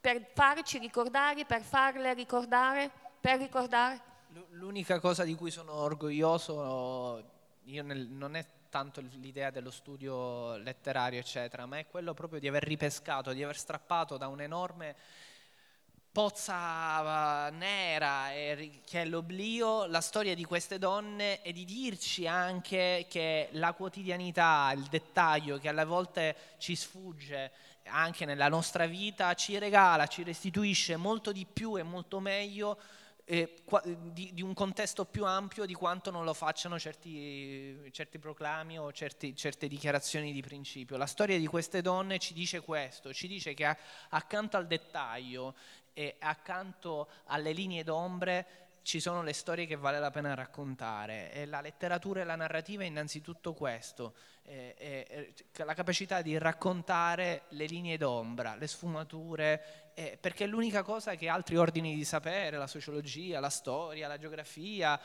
per 0.00 0.30
farci 0.32 0.78
ricordare, 0.78 1.44
per 1.44 1.60
farle 1.60 2.14
ricordare, 2.14 2.90
per 3.20 3.38
ricordare. 3.38 4.08
L'unica 4.50 5.00
cosa 5.00 5.24
di 5.24 5.34
cui 5.34 5.50
sono 5.50 5.72
orgoglioso 5.72 7.22
io 7.64 7.82
nel, 7.82 8.06
non 8.06 8.36
è 8.36 8.46
tanto 8.68 9.00
l'idea 9.00 9.50
dello 9.50 9.72
studio 9.72 10.56
letterario, 10.58 11.18
eccetera, 11.18 11.66
ma 11.66 11.78
è 11.78 11.86
quello 11.86 12.14
proprio 12.14 12.38
di 12.38 12.46
aver 12.46 12.62
ripescato, 12.62 13.32
di 13.32 13.42
aver 13.42 13.56
strappato 13.56 14.16
da 14.16 14.28
un'enorme 14.28 14.94
pozza 16.12 17.48
eh, 17.48 17.50
nera 17.52 18.28
che 18.32 19.02
è 19.02 19.04
l'oblio, 19.04 19.86
la 19.86 20.00
storia 20.00 20.34
di 20.34 20.44
queste 20.44 20.78
donne 20.78 21.42
e 21.42 21.52
di 21.52 21.64
dirci 21.64 22.26
anche 22.26 23.06
che 23.08 23.48
la 23.52 23.72
quotidianità, 23.72 24.72
il 24.76 24.84
dettaglio 24.84 25.58
che 25.58 25.68
alle 25.68 25.84
volte 25.84 26.36
ci 26.58 26.76
sfugge 26.76 27.50
anche 27.84 28.24
nella 28.24 28.48
nostra 28.48 28.86
vita, 28.86 29.34
ci 29.34 29.58
regala, 29.58 30.06
ci 30.06 30.22
restituisce 30.22 30.96
molto 30.96 31.32
di 31.32 31.44
più 31.50 31.76
e 31.76 31.82
molto 31.82 32.20
meglio 32.20 32.78
eh, 33.30 33.54
di, 34.12 34.30
di, 34.34 34.42
un 34.42 34.54
contesto 34.54 35.04
più 35.04 35.24
ampio 35.24 35.64
di 35.64 35.72
quanto 35.72 36.10
non 36.10 36.24
lo 36.24 36.34
facciano 36.34 36.80
certi, 36.80 37.88
certi 37.92 38.18
proclami 38.18 38.76
o 38.76 38.90
certi, 38.90 39.36
certe 39.36 39.68
dichiarazioni 39.68 40.32
di 40.32 40.42
principio. 40.42 40.96
La 40.96 41.06
storia 41.06 41.38
di 41.38 41.46
queste 41.46 41.80
donne 41.80 42.18
ci 42.18 42.34
dice 42.34 42.60
questo, 42.60 43.12
ci 43.12 43.28
dice 43.28 43.54
che 43.54 43.76
accanto 44.08 44.56
al 44.56 44.66
dettaglio 44.66 45.54
e 45.92 46.16
accanto 46.18 47.08
alle 47.26 47.52
linee 47.52 47.84
d'ombre 47.84 48.46
ci 48.82 48.98
sono 48.98 49.22
le 49.22 49.32
storie 49.32 49.66
che 49.66 49.76
vale 49.76 50.00
la 50.00 50.10
pena 50.10 50.34
raccontare 50.34 51.32
e 51.32 51.46
la 51.46 51.60
letteratura 51.60 52.22
e 52.22 52.24
la 52.24 52.34
narrativa 52.34 52.82
è 52.82 52.86
innanzitutto 52.86 53.52
questo, 53.54 54.14
è, 54.42 54.74
è, 54.76 55.32
è 55.52 55.64
la 55.64 55.74
capacità 55.74 56.22
di 56.22 56.36
raccontare 56.38 57.42
le 57.50 57.66
linee 57.66 57.96
d'ombra, 57.96 58.54
le 58.56 58.66
sfumature, 58.66 59.88
perché 60.18 60.44
è 60.44 60.46
l'unica 60.46 60.82
cosa 60.82 61.14
che 61.14 61.28
altri 61.28 61.56
ordini 61.56 61.94
di 61.94 62.04
sapere, 62.04 62.56
la 62.56 62.66
sociologia, 62.66 63.38
la 63.38 63.50
storia, 63.50 64.08
la 64.08 64.18
geografia, 64.18 64.98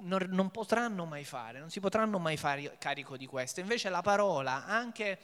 non, 0.00 0.26
non, 0.28 0.50
potranno 0.50 1.06
mai 1.06 1.24
fare, 1.24 1.58
non 1.58 1.70
si 1.70 1.80
potranno 1.80 2.18
mai 2.18 2.36
fare 2.36 2.76
carico 2.78 3.16
di 3.16 3.26
questo. 3.26 3.60
Invece 3.60 3.88
la 3.88 4.02
parola, 4.02 4.66
anche 4.66 5.18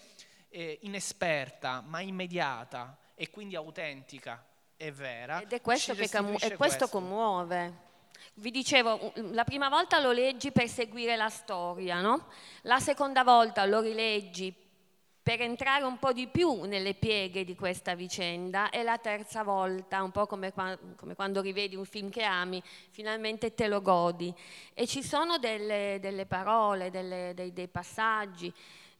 eh, 0.49 0.79
inesperta 0.83 1.83
ma 1.87 2.01
immediata 2.01 2.97
e 3.15 3.31
quindi 3.31 3.57
autentica, 3.57 4.45
è 4.77 4.93
vera. 4.93 5.41
Ed 5.41 5.53
è 5.53 5.61
questo 5.61 5.95
che 5.95 6.09
camu- 6.09 6.35
e 6.35 6.39
questo, 6.39 6.57
questo 6.57 6.89
commuove. 6.89 7.87
Vi 8.35 8.51
dicevo, 8.51 9.13
la 9.33 9.45
prima 9.45 9.69
volta 9.69 10.01
lo 10.01 10.13
leggi 10.13 10.53
per 10.53 10.69
seguire 10.69 11.17
la 11.17 11.29
storia, 11.29 12.01
no? 12.01 12.27
La 12.63 12.79
seconda 12.79 13.25
volta 13.25 13.65
lo 13.65 13.81
rileggi 13.81 14.55
per 15.29 15.43
entrare 15.43 15.85
un 15.85 15.99
po' 15.99 16.13
di 16.15 16.27
più 16.27 16.63
nelle 16.63 16.95
pieghe 16.95 17.45
di 17.45 17.55
questa 17.55 17.95
vicenda 17.95 18.71
e 18.71 18.83
la 18.83 18.97
terza 18.97 19.43
volta, 19.43 20.03
un 20.03 20.11
po' 20.11 20.27
come, 20.27 20.55
come 20.97 21.15
quando 21.15 21.43
rivedi 21.43 21.77
un 21.77 21.85
film 21.85 22.09
che 22.09 22.23
ami, 22.23 22.63
finalmente 22.91 23.53
te 23.53 23.69
lo 23.69 23.83
godi. 23.83 24.35
E 24.73 24.87
ci 24.87 25.03
sono 25.03 25.37
delle, 25.37 25.99
delle 26.01 26.25
parole, 26.25 26.91
delle, 26.91 27.33
dei, 27.35 27.53
dei 27.53 27.69
passaggi 27.69 28.51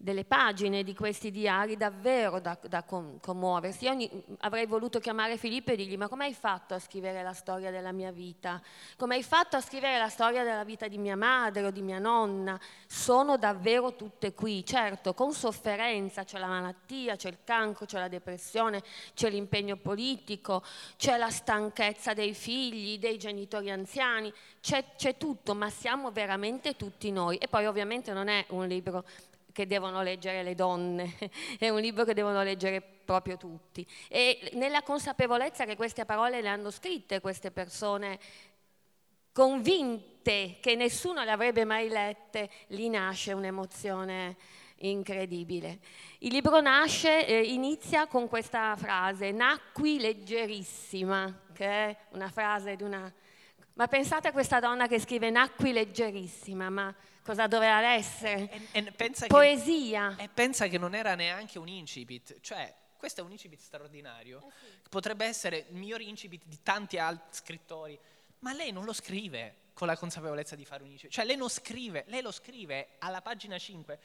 delle 0.01 0.25
pagine 0.25 0.85
di 0.85 0.95
questi 0.95 1.33
diari 1.33 1.77
davvero 1.77 2.39
da, 2.39 2.57
da 2.69 2.85
commuoversi. 2.85 3.85
Io 3.85 3.97
avrei 4.39 4.65
voluto 4.65 5.01
chiamare 5.01 5.37
Filippo 5.37 5.73
e 5.73 5.77
dirgli 5.77 5.97
ma 5.97 6.07
come 6.07 6.27
hai 6.27 6.35
fatto 6.35 6.75
a 6.75 6.79
scrivere 6.79 7.21
la 7.25 7.33
storia 7.33 7.73
della 7.73 7.91
mia 7.91 8.13
vita? 8.13 8.63
Come 8.97 9.17
hai 9.17 9.25
fatto 9.25 9.57
a 9.57 9.61
scrivere 9.61 9.99
la 9.99 10.09
storia 10.09 10.45
della 10.45 10.63
vita 10.63 10.87
di 10.87 10.99
mia 10.99 11.17
madre 11.17 11.67
o 11.67 11.71
di 11.73 11.83
mia 11.83 11.99
nonna? 11.99 12.59
Sono 12.87 13.37
davvero 13.37 13.97
tutte 13.97 14.35
qui, 14.35 14.65
certo, 14.65 15.15
con 15.15 15.33
sofferenza, 15.33 16.23
c'è 16.23 16.39
la 16.39 16.47
malattia, 16.47 17.17
c'è 17.17 17.29
il 17.29 17.39
cancro, 17.43 17.85
c'è 17.85 17.99
la 17.99 18.09
depressione, 18.09 18.85
c'è 19.15 19.29
l'impegno 19.29 19.77
politico, 19.77 20.63
c'è 20.97 21.17
la 21.17 21.31
stanchezza 21.31 22.15
dei 22.15 22.35
figli, 22.35 23.01
dei 23.01 23.19
genitori 23.19 23.69
anziani, 23.69 24.33
c'è, 24.61 24.95
c'è 24.97 25.17
tutto, 25.17 25.57
ma 25.57 25.69
siamo 25.71 26.13
veramente 26.13 26.77
tutti 26.77 27.11
noi. 27.11 27.37
E 27.39 27.49
poi 27.49 27.67
ovviamente 27.67 28.13
non 28.13 28.29
è 28.29 28.45
un 28.51 28.69
libro 28.69 29.05
che 29.53 29.67
devono 29.67 30.03
leggere 30.03 30.43
le 30.43 30.55
donne, 30.55 31.17
è 31.59 31.69
un 31.69 31.81
libro 31.81 32.05
che 32.05 32.15
devono 32.15 32.43
leggere 32.43 32.81
proprio 32.81 33.37
tutti. 33.37 33.87
E 34.09 34.51
nella 34.55 34.83
consapevolezza 34.83 35.65
che 35.65 35.77
queste 35.77 36.05
parole 36.05 36.41
le 36.41 36.49
hanno 36.49 36.71
scritte 36.71 37.21
queste 37.21 37.51
persone 37.51 38.19
convinte 39.33 40.59
che 40.61 40.75
nessuno 40.75 41.23
le 41.23 41.31
avrebbe 41.31 41.65
mai 41.65 41.89
lette, 41.89 42.51
lì 42.69 42.89
nasce 42.89 43.33
un'emozione 43.33 44.37
incredibile. 44.81 45.79
Il 46.19 46.33
libro 46.33 46.61
nasce, 46.61 47.27
eh, 47.27 47.43
inizia 47.43 48.07
con 48.07 48.29
questa 48.29 48.75
frase, 48.77 49.31
nacqui 49.31 49.99
leggerissima, 49.99 51.43
che 51.53 51.67
è 51.67 51.97
una 52.11 52.31
frase 52.31 52.77
di 52.77 52.83
una... 52.83 53.13
Ma 53.75 53.87
pensate 53.87 54.29
a 54.29 54.33
questa 54.33 54.59
donna 54.59 54.89
che 54.89 54.99
scrive 54.99 55.31
nacqui 55.31 55.73
leggerissima, 55.73 56.69
ma 56.69 56.95
cosa 57.29 57.47
doveva 57.47 57.93
essere. 57.93 58.49
E, 58.73 58.93
e 58.97 59.27
Poesia. 59.27 60.15
Che, 60.17 60.23
e 60.23 60.29
pensa 60.29 60.67
che 60.67 60.79
non 60.79 60.95
era 60.95 61.15
neanche 61.15 61.59
un 61.59 61.69
incipit, 61.69 62.41
cioè 62.41 62.75
questo 62.97 63.21
è 63.21 63.25
un 63.25 63.31
incipit 63.31 63.61
straordinario, 63.61 64.39
eh 64.39 64.51
sì. 64.61 64.89
potrebbe 64.89 65.27
essere 65.27 65.67
il 65.69 65.77
miglior 65.77 66.01
incipit 66.01 66.45
di 66.47 66.63
tanti 66.63 66.97
altri 66.97 67.29
scrittori, 67.31 67.99
ma 68.39 68.55
lei 68.55 68.73
non 68.73 68.85
lo 68.85 68.95
scrive 68.95 69.67
con 69.75 69.87
la 69.87 69.97
consapevolezza 69.97 70.57
di 70.57 70.65
fare 70.65 70.83
un 70.83 70.91
incipit, 70.91 71.13
cioè 71.13 71.27
lei 71.27 71.37
non 71.37 71.51
scrive, 71.51 72.05
lei 72.07 72.23
lo 72.23 72.33
scrive 72.33 72.95
alla 72.99 73.21
pagina 73.21 73.59
5 73.59 73.99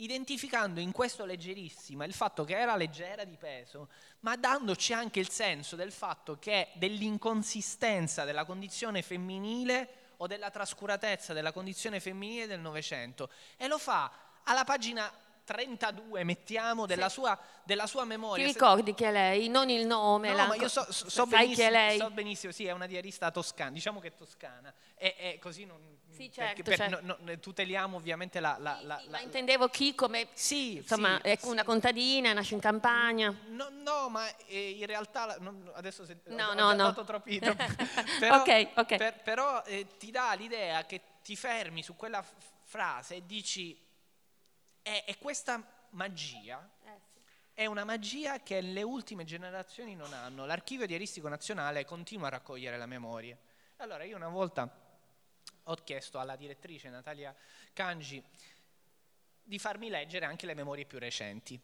identificando 0.00 0.78
in 0.78 0.92
questo 0.92 1.24
leggerissima 1.24 2.04
il 2.04 2.12
fatto 2.12 2.44
che 2.44 2.56
era 2.56 2.76
leggera 2.76 3.24
di 3.24 3.36
peso, 3.36 3.88
ma 4.20 4.36
dandoci 4.36 4.92
anche 4.92 5.18
il 5.18 5.28
senso 5.28 5.74
del 5.74 5.90
fatto 5.90 6.38
che 6.38 6.68
dell'inconsistenza 6.74 8.22
della 8.22 8.44
condizione 8.44 9.02
femminile 9.02 10.07
o 10.18 10.26
della 10.26 10.50
trascuratezza 10.50 11.32
della 11.32 11.52
condizione 11.52 12.00
femminile 12.00 12.46
del 12.46 12.60
Novecento 12.60 13.30
e 13.56 13.66
lo 13.68 13.78
fa 13.78 14.10
alla 14.44 14.64
pagina 14.64 15.10
32, 15.48 16.24
mettiamo, 16.24 16.84
della, 16.84 17.08
sì. 17.08 17.14
sua, 17.14 17.38
della 17.64 17.86
sua, 17.86 18.04
memoria. 18.04 18.44
Ti 18.44 18.52
ricordi 18.52 18.92
che 18.92 19.08
è 19.08 19.10
lei? 19.10 19.48
Non 19.48 19.70
il 19.70 19.86
nome. 19.86 20.30
No, 20.30 20.46
ma 20.46 20.54
io 20.56 20.68
so, 20.68 20.84
so, 20.90 21.08
so 21.08 21.26
benissimo, 21.26 21.70
so 21.96 22.10
benissimo, 22.10 22.52
sì, 22.52 22.66
è 22.66 22.72
una 22.72 22.86
diarista 22.86 23.30
toscana, 23.30 23.70
diciamo 23.70 23.98
che 23.98 24.08
è 24.08 24.14
toscana. 24.14 24.70
E, 24.94 25.14
e 25.16 25.38
così 25.40 25.64
non... 25.64 25.96
Sì, 26.10 26.30
certo. 26.30 26.62
Per, 26.62 26.76
certo. 26.76 27.00
No, 27.00 27.16
no, 27.20 27.38
tuteliamo 27.38 27.96
ovviamente 27.96 28.40
la... 28.40 28.58
la, 28.60 28.78
la, 28.82 28.98
sì, 28.98 29.08
la 29.08 29.20
intendevo 29.20 29.68
chi 29.68 29.94
come... 29.94 30.28
Sì, 30.34 30.76
Insomma, 30.76 31.18
sì, 31.22 31.28
è 31.28 31.38
una 31.44 31.64
contadina, 31.64 32.34
nasce 32.34 32.52
in 32.52 32.60
campagna. 32.60 33.34
No, 33.46 33.68
no 33.70 34.10
ma 34.10 34.28
eh, 34.48 34.70
in 34.70 34.84
realtà... 34.84 35.38
Non, 35.40 35.70
adesso 35.76 36.04
se, 36.04 36.18
no, 36.24 36.48
ho, 36.48 36.52
no, 36.52 36.68
ho 36.68 36.74
no. 36.74 37.04
troppi... 37.04 37.38
troppi 37.38 37.64
però, 38.20 38.40
ok, 38.42 38.68
ok. 38.74 38.96
Per, 38.96 39.22
però 39.22 39.62
eh, 39.64 39.86
ti 39.96 40.10
dà 40.10 40.34
l'idea 40.34 40.84
che 40.84 41.00
ti 41.22 41.36
fermi 41.36 41.82
su 41.82 41.96
quella 41.96 42.20
f- 42.20 42.34
frase 42.64 43.14
e 43.14 43.22
dici 43.24 43.86
e, 44.88 45.04
e 45.06 45.18
questa 45.18 45.62
magia 45.90 46.66
eh, 46.84 47.00
sì. 47.12 47.20
è 47.52 47.66
una 47.66 47.84
magia 47.84 48.40
che 48.40 48.60
le 48.62 48.82
ultime 48.82 49.24
generazioni 49.24 49.94
non 49.94 50.12
hanno. 50.14 50.46
L'archivio 50.46 50.86
diaristico 50.86 51.28
nazionale 51.28 51.84
continua 51.84 52.28
a 52.28 52.30
raccogliere 52.30 52.78
la 52.78 52.86
memoria. 52.86 53.36
Allora 53.76 54.04
io 54.04 54.16
una 54.16 54.28
volta 54.28 54.86
ho 55.64 55.74
chiesto 55.74 56.18
alla 56.18 56.36
direttrice 56.36 56.88
Natalia 56.88 57.34
Cangi 57.74 58.22
di 59.42 59.58
farmi 59.58 59.90
leggere 59.90 60.24
anche 60.24 60.46
le 60.46 60.54
memorie 60.54 60.86
più 60.86 60.98
recenti. 60.98 61.60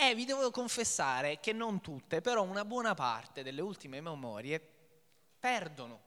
E 0.00 0.14
vi 0.14 0.24
devo 0.24 0.50
confessare 0.52 1.40
che 1.40 1.52
non 1.52 1.80
tutte, 1.80 2.20
però 2.20 2.42
una 2.44 2.64
buona 2.64 2.94
parte 2.94 3.42
delle 3.42 3.60
ultime 3.60 4.00
memorie 4.00 4.64
perdono 5.40 6.00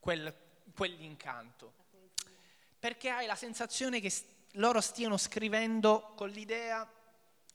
quel, 0.00 0.34
quell'incanto. 0.74 1.74
Perché 2.78 3.10
hai 3.10 3.26
la 3.26 3.34
sensazione 3.34 4.00
che 4.00 4.10
loro 4.56 4.80
stiano 4.80 5.16
scrivendo 5.16 6.12
con 6.14 6.28
l'idea 6.28 6.88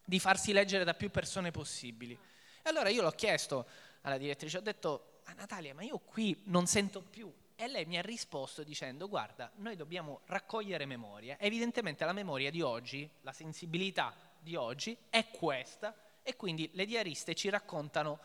di 0.04 0.20
farsi 0.20 0.52
leggere 0.52 0.84
da 0.84 0.94
più 0.94 1.10
persone 1.10 1.52
possibili. 1.52 2.14
E 2.14 2.70
allora 2.70 2.90
io 2.90 3.02
l'ho 3.02 3.12
chiesto 3.12 3.66
alla 4.02 4.18
direttrice, 4.18 4.58
ho 4.58 4.62
detto, 4.62 5.22
a 5.26 5.34
Natalia, 5.34 5.74
ma 5.74 5.84
io 5.84 6.00
qui 6.00 6.42
non 6.46 6.66
sento 6.66 7.02
più. 7.02 7.32
E 7.56 7.68
lei 7.68 7.86
mi 7.86 7.98
ha 7.98 8.02
risposto 8.02 8.64
dicendo, 8.64 9.08
guarda, 9.08 9.52
noi 9.58 9.76
dobbiamo 9.76 10.22
raccogliere 10.26 10.86
memoria. 10.86 11.38
Evidentemente 11.40 12.06
la 12.06 12.14
memoria 12.14 12.50
di 12.50 12.62
oggi, 12.62 13.08
la 13.22 13.34
sensibilità 13.34 14.14
di 14.40 14.56
oggi 14.56 14.98
è 15.10 15.30
questa 15.30 15.96
e 16.24 16.36
quindi 16.36 16.70
le 16.74 16.86
diariste 16.86 17.36
ci 17.36 17.50
raccontano 17.50 18.20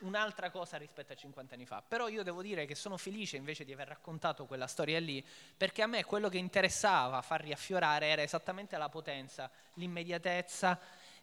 un'altra 0.00 0.50
cosa 0.50 0.76
rispetto 0.76 1.12
a 1.12 1.16
50 1.16 1.54
anni 1.54 1.66
fa. 1.66 1.82
Però 1.86 2.08
io 2.08 2.22
devo 2.22 2.42
dire 2.42 2.66
che 2.66 2.74
sono 2.74 2.96
felice 2.96 3.36
invece 3.36 3.64
di 3.64 3.72
aver 3.72 3.88
raccontato 3.88 4.46
quella 4.46 4.66
storia 4.66 5.00
lì, 5.00 5.24
perché 5.56 5.82
a 5.82 5.86
me 5.86 6.04
quello 6.04 6.28
che 6.28 6.38
interessava 6.38 7.22
far 7.22 7.42
riaffiorare 7.42 8.06
era 8.06 8.22
esattamente 8.22 8.76
la 8.76 8.88
potenza, 8.88 9.50
l'immediatezza 9.74 10.78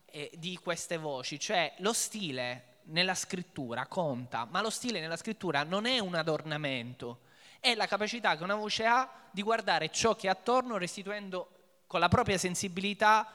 eh, 0.06 0.32
di 0.36 0.58
queste 0.58 0.98
voci, 0.98 1.40
cioè 1.40 1.74
lo 1.78 1.94
stile 1.94 2.74
nella 2.84 3.16
scrittura 3.16 3.88
conta, 3.88 4.46
ma 4.46 4.62
lo 4.62 4.70
stile 4.70 5.00
nella 5.00 5.18
scrittura 5.18 5.64
non 5.64 5.86
è 5.86 6.00
un 6.00 6.16
adornamento, 6.16 7.22
è 7.60 7.74
la 7.74 7.88
capacità 7.88 8.38
che 8.38 8.44
una 8.44 8.56
voce 8.56 8.86
ha 8.86 9.10
di 9.32 9.42
guardare 9.42 9.90
ciò 9.90 10.16
che 10.16 10.28
è 10.28 10.30
attorno 10.30 10.78
restituendo 10.78 11.50
con 11.88 12.00
la 12.00 12.10
propria 12.10 12.38
sensibilità 12.38 13.28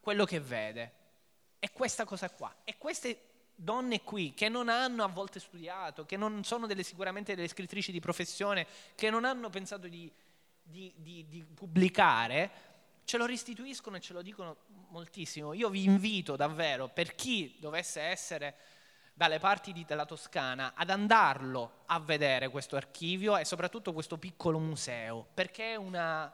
quello 0.00 0.24
che 0.24 0.40
vede. 0.40 0.92
È 1.58 1.70
questa 1.70 2.04
cosa 2.04 2.30
qua. 2.30 2.54
E 2.64 2.76
queste 2.78 3.31
donne 3.54 4.02
qui 4.02 4.34
che 4.34 4.48
non 4.48 4.68
hanno 4.68 5.04
a 5.04 5.08
volte 5.08 5.40
studiato, 5.40 6.04
che 6.04 6.16
non 6.16 6.44
sono 6.44 6.66
delle, 6.66 6.82
sicuramente 6.82 7.34
delle 7.34 7.48
scrittrici 7.48 7.92
di 7.92 8.00
professione, 8.00 8.66
che 8.94 9.10
non 9.10 9.24
hanno 9.24 9.50
pensato 9.50 9.88
di, 9.88 10.10
di, 10.62 10.92
di, 10.96 11.26
di 11.28 11.44
pubblicare, 11.44 12.50
ce 13.04 13.16
lo 13.16 13.26
restituiscono 13.26 13.96
e 13.96 14.00
ce 14.00 14.12
lo 14.12 14.22
dicono 14.22 14.56
moltissimo. 14.88 15.52
Io 15.52 15.68
vi 15.68 15.84
invito 15.84 16.36
davvero, 16.36 16.88
per 16.88 17.14
chi 17.14 17.56
dovesse 17.58 18.00
essere 18.00 18.56
dalle 19.14 19.38
parti 19.38 19.72
di, 19.72 19.84
della 19.84 20.06
Toscana, 20.06 20.72
ad 20.74 20.90
andarlo 20.90 21.82
a 21.86 22.00
vedere 22.00 22.48
questo 22.48 22.76
archivio 22.76 23.36
e 23.36 23.44
soprattutto 23.44 23.92
questo 23.92 24.18
piccolo 24.18 24.58
museo, 24.58 25.26
perché 25.34 25.72
è 25.72 25.76
una 25.76 26.32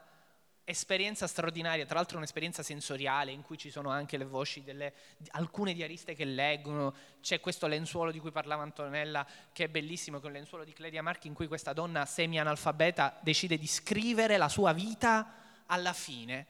esperienza 0.69 1.27
straordinaria, 1.27 1.87
tra 1.87 1.95
l'altro 1.95 2.19
un'esperienza 2.19 2.63
sensoriale 2.63 3.33
in 3.33 3.43
cui 3.43 3.57
ci 3.57 3.71
sono 3.71 3.89
anche 3.89 4.19
le 4.19 4.27
voci 4.27 4.63
delle 4.63 4.93
alcune 5.31 5.73
diariste 5.73 6.15
che 6.15 6.27
leggono, 6.27 6.95
c'è 7.23 7.41
questo 7.41 7.67
lenzuolo 7.67 8.11
di 8.11 8.19
cui 8.19 8.31
parlava 8.31 8.63
Antonella 8.65 9.27
che 9.51 9.65
è 9.65 9.69
bellissimo, 9.69 10.19
che 10.19 10.25
è 10.25 10.27
un 10.27 10.35
lenzuolo 10.35 10.65
di 10.65 10.75
Clelia 10.75 11.03
Marchi 11.03 11.27
in 11.27 11.33
cui 11.33 11.47
questa 11.47 11.73
donna 11.73 12.05
semi-analfabeta 12.05 13.19
decide 13.23 13.57
di 13.57 13.67
scrivere 13.67 14.37
la 14.37 14.51
sua 14.51 14.75
vita 14.75 15.63
alla 15.67 15.95
fine. 15.95 16.47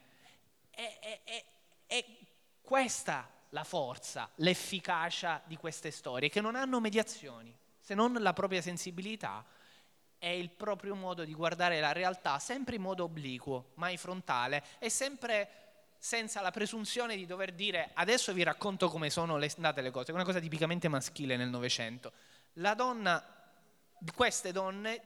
È, 0.71 0.99
è, 1.01 1.21
è, 1.23 1.45
è 1.87 2.05
questa 2.61 3.31
la 3.51 3.62
forza, 3.62 4.29
l'efficacia 4.37 5.41
di 5.45 5.57
queste 5.57 5.93
storie, 5.93 6.29
che 6.29 6.41
non 6.41 6.57
hanno 6.57 6.81
mediazioni, 6.81 7.57
se 7.79 7.95
non 7.95 8.14
la 8.14 8.33
propria 8.33 8.61
sensibilità 8.61 9.45
è 10.19 10.29
il 10.29 10.51
proprio 10.51 10.95
modo 10.95 11.25
di 11.25 11.35
guardare 11.35 11.81
la 11.81 11.93
realtà, 11.93 12.39
sempre 12.39 12.77
in 12.77 12.83
modo 12.83 13.05
obliquo, 13.05 13.71
mai 13.75 13.97
frontale, 13.97 14.64
e 14.79 14.91
sempre 14.91 15.49
senza 15.99 16.41
la 16.41 16.51
presunzione 16.51 17.16
di 17.16 17.27
dover 17.27 17.53
dire 17.53 17.91
adesso 17.95 18.33
vi 18.33 18.45
racconto 18.45 18.89
come 18.89 19.11
sono 19.11 19.37
le, 19.37 19.51
andate 19.57 19.81
le 19.81 19.91
cose, 19.91 20.12
una 20.12 20.25
cosa 20.25 20.39
tipicamente 20.39 20.89
maschile 20.89 21.37
nel 21.37 21.49
Novecento. 21.49 22.12
La 22.55 22.75
donna, 22.75 23.23
queste 24.14 24.53
donne 24.53 25.03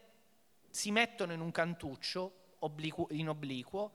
si 0.69 0.91
mettono 0.91 1.33
in 1.33 1.41
un 1.41 1.51
cantuccio 1.51 2.57
obliquo, 2.61 3.09
in 3.11 3.29
obliquo 3.29 3.93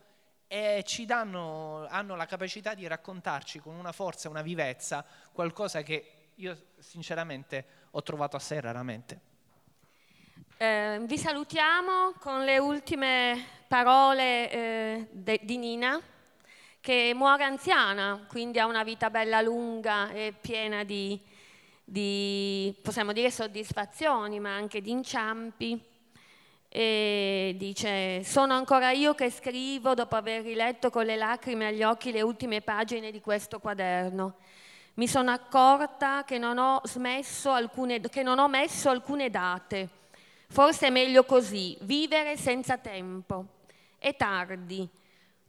e 0.48 0.84
ci 0.86 1.06
danno, 1.06 1.86
hanno 1.88 2.16
la 2.16 2.26
capacità 2.26 2.74
di 2.74 2.88
raccontarci 2.88 3.60
con 3.60 3.76
una 3.76 3.92
forza, 3.92 4.30
una 4.30 4.42
vivezza, 4.42 5.06
qualcosa 5.32 5.82
che 5.82 6.32
io 6.36 6.68
sinceramente 6.80 7.66
ho 7.92 8.02
trovato 8.04 8.36
assai 8.36 8.62
raramente. 8.62 9.27
Eh, 10.60 11.02
vi 11.04 11.20
salutiamo 11.20 12.14
con 12.20 12.44
le 12.44 12.58
ultime 12.58 13.46
parole 13.68 14.50
eh, 14.50 15.08
de, 15.12 15.40
di 15.44 15.56
Nina, 15.56 16.02
che 16.82 17.12
muore 17.14 17.44
anziana, 17.44 18.26
quindi 18.28 18.58
ha 18.58 18.66
una 18.66 18.82
vita 18.82 19.12
bella 19.12 19.40
lunga 19.42 20.10
e 20.10 20.34
piena 20.34 20.84
di, 20.84 21.22
di 21.84 22.74
possiamo 22.82 23.14
dire, 23.14 23.30
soddisfazioni, 23.30 24.40
ma 24.40 24.56
anche 24.56 24.82
di 24.82 24.90
inciampi. 24.90 25.80
E 26.70 27.54
dice, 27.56 28.24
sono 28.24 28.56
ancora 28.56 28.90
io 28.90 29.14
che 29.14 29.30
scrivo 29.30 29.94
dopo 29.94 30.16
aver 30.16 30.42
riletto 30.42 30.90
con 30.90 31.06
le 31.06 31.18
lacrime 31.18 31.68
agli 31.68 31.84
occhi 31.84 32.12
le 32.12 32.24
ultime 32.24 32.62
pagine 32.62 33.12
di 33.12 33.22
questo 33.22 33.60
quaderno. 33.60 34.38
Mi 34.96 35.08
sono 35.08 35.30
accorta 35.30 36.24
che 36.24 36.40
non 36.40 36.58
ho, 36.58 36.82
alcune, 37.44 38.00
che 38.00 38.24
non 38.24 38.40
ho 38.40 38.48
messo 38.48 38.90
alcune 38.90 39.30
date 39.30 39.97
Forse 40.48 40.88
è 40.88 40.90
meglio 40.90 41.24
così, 41.26 41.78
vivere 41.82 42.38
senza 42.38 42.78
tempo. 42.78 43.46
È 43.98 44.16
tardi. 44.16 44.88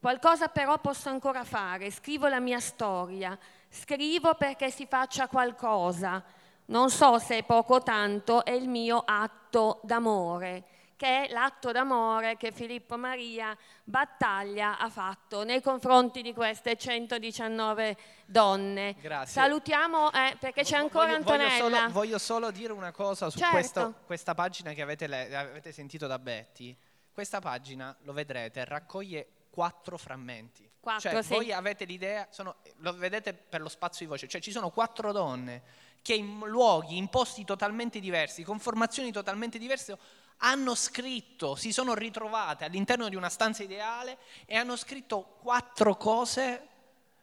Qualcosa 0.01 0.49
però 0.49 0.79
posso 0.79 1.09
ancora 1.09 1.45
fare. 1.45 1.91
Scrivo 1.91 2.29
la 2.29 2.41
mia 2.41 2.61
storia. 2.61 3.39
Scrivo 3.69 4.35
perché 4.35 4.71
si 4.71 4.87
faccia 4.87 5.29
qualcosa. 5.29 6.23
Non 6.67 6.91
so 6.91 7.19
se 7.19 7.39
è 7.39 7.45
poco 7.45 7.77
o 7.77 7.83
tanto, 7.83 8.45
è 8.45 8.53
il 8.53 8.69
mio 8.69 9.03
atto 9.05 9.81
d'amore 9.83 10.65
che 10.99 11.27
è 11.27 11.33
l'atto 11.33 11.71
d'amore 11.71 12.37
che 12.37 12.51
Filippo 12.51 12.99
Maria 12.99 13.57
Battaglia 13.85 14.79
ha 14.79 14.91
fatto 14.91 15.45
nei 15.45 15.63
confronti 15.63 16.23
di 16.23 16.35
queste 16.35 16.77
119 16.77 17.97
donne. 18.27 18.97
Grazie. 19.01 19.41
Salutiamo 19.41 20.13
eh, 20.13 20.37
perché 20.41 20.65
c'è 20.65 20.77
ancora 20.77 21.07
voglio, 21.07 21.19
Antonella. 21.19 21.59
Voglio 21.61 21.79
solo, 21.79 21.93
voglio 21.93 22.19
solo, 22.19 22.51
dire 22.51 22.73
una 22.73 22.91
cosa 22.91 23.31
su 23.31 23.39
certo. 23.39 23.55
questo, 23.55 23.95
questa 24.07 24.35
pagina 24.35 24.73
che 24.73 24.83
avete, 24.83 25.05
avete 25.35 25.71
sentito 25.71 26.09
da 26.09 26.19
Betty. 26.19 26.77
Questa 27.13 27.39
pagina, 27.39 27.97
lo 28.01 28.13
vedrete, 28.13 28.65
raccoglie 28.65 29.29
quattro 29.51 29.97
frammenti. 29.99 30.69
Quattro, 30.81 31.11
cioè, 31.11 31.23
sì. 31.23 31.33
voi 31.33 31.53
avete 31.53 31.85
l'idea, 31.85 32.27
sono, 32.31 32.57
lo 32.79 32.93
vedete 32.97 33.35
per 33.35 33.61
lo 33.61 33.69
spazio 33.69 34.05
di 34.05 34.11
voce, 34.11 34.27
cioè 34.27 34.41
ci 34.41 34.51
sono 34.51 34.71
quattro 34.71 35.13
donne 35.13 35.63
che 36.03 36.15
in 36.15 36.41
luoghi, 36.47 36.97
in 36.97 37.09
posti 37.09 37.45
totalmente 37.45 38.01
diversi, 38.01 38.43
con 38.43 38.59
formazioni 38.59 39.13
totalmente 39.13 39.59
diverse, 39.59 39.97
hanno 40.39 40.75
scritto, 40.75 41.55
si 41.57 41.73
sono 41.73 41.95
ritrovate 41.95 42.65
all'interno 42.65 43.09
di 43.09 43.17
una 43.17 43.29
stanza 43.29 43.63
ideale 43.63 44.19
e 44.47 44.57
hanno 44.57 44.77
scritto 44.77 45.37
quattro 45.41 45.97
cose 45.97 46.69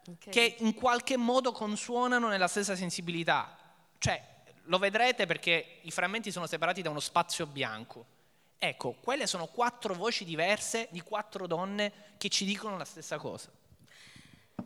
okay. 0.08 0.34
che 0.34 0.56
in 0.60 0.74
qualche 0.74 1.18
modo 1.18 1.52
consuonano 1.52 2.28
nella 2.28 2.48
stessa 2.48 2.76
sensibilità. 2.76 3.58
Cioè, 3.98 4.34
lo 4.64 4.78
vedrete 4.78 5.26
perché 5.26 5.80
i 5.82 5.92
frammenti 5.92 6.32
sono 6.32 6.48
separati 6.48 6.82
da 6.82 6.90
uno 6.90 7.00
spazio 7.00 7.46
bianco. 7.46 8.14
Ecco, 8.58 8.96
quelle 9.02 9.28
sono 9.28 9.48
quattro 9.48 9.94
voci 9.94 10.26
diverse 10.26 10.88
di 10.92 11.02
quattro 11.02 11.48
donne 11.48 12.14
che 12.18 12.30
ci 12.30 12.46
dicono 12.46 12.78
la 12.78 12.86
stessa 12.86 13.18
cosa. 13.18 13.50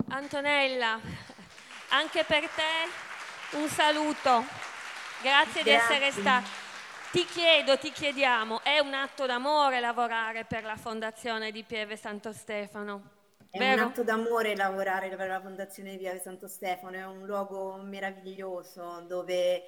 Antonella, 0.09 0.99
anche 1.89 2.23
per 2.23 2.47
te 2.49 3.57
un 3.57 3.67
saluto. 3.67 4.43
Grazie, 5.21 5.61
Grazie. 5.61 5.63
di 5.63 5.71
essere 5.71 6.11
stata. 6.11 6.58
Ti 7.11 7.25
chiedo, 7.25 7.75
ti 7.79 7.91
chiediamo, 7.91 8.61
è 8.61 8.77
un 8.77 8.93
atto 8.93 9.25
d'amore 9.25 9.79
lavorare 9.79 10.45
per 10.45 10.63
la 10.63 10.77
fondazione 10.77 11.51
di 11.51 11.63
Pieve 11.63 11.95
Santo 11.95 12.31
Stefano? 12.31 13.17
È 13.49 13.57
Vero? 13.57 13.81
un 13.81 13.87
atto 13.89 14.03
d'amore 14.03 14.55
lavorare 14.55 15.15
per 15.15 15.27
la 15.27 15.41
fondazione 15.41 15.91
di 15.91 15.97
Pieve 15.97 16.19
Santo 16.19 16.47
Stefano, 16.47 16.95
è 16.97 17.05
un 17.05 17.25
luogo 17.25 17.77
meraviglioso 17.77 19.03
dove 19.07 19.63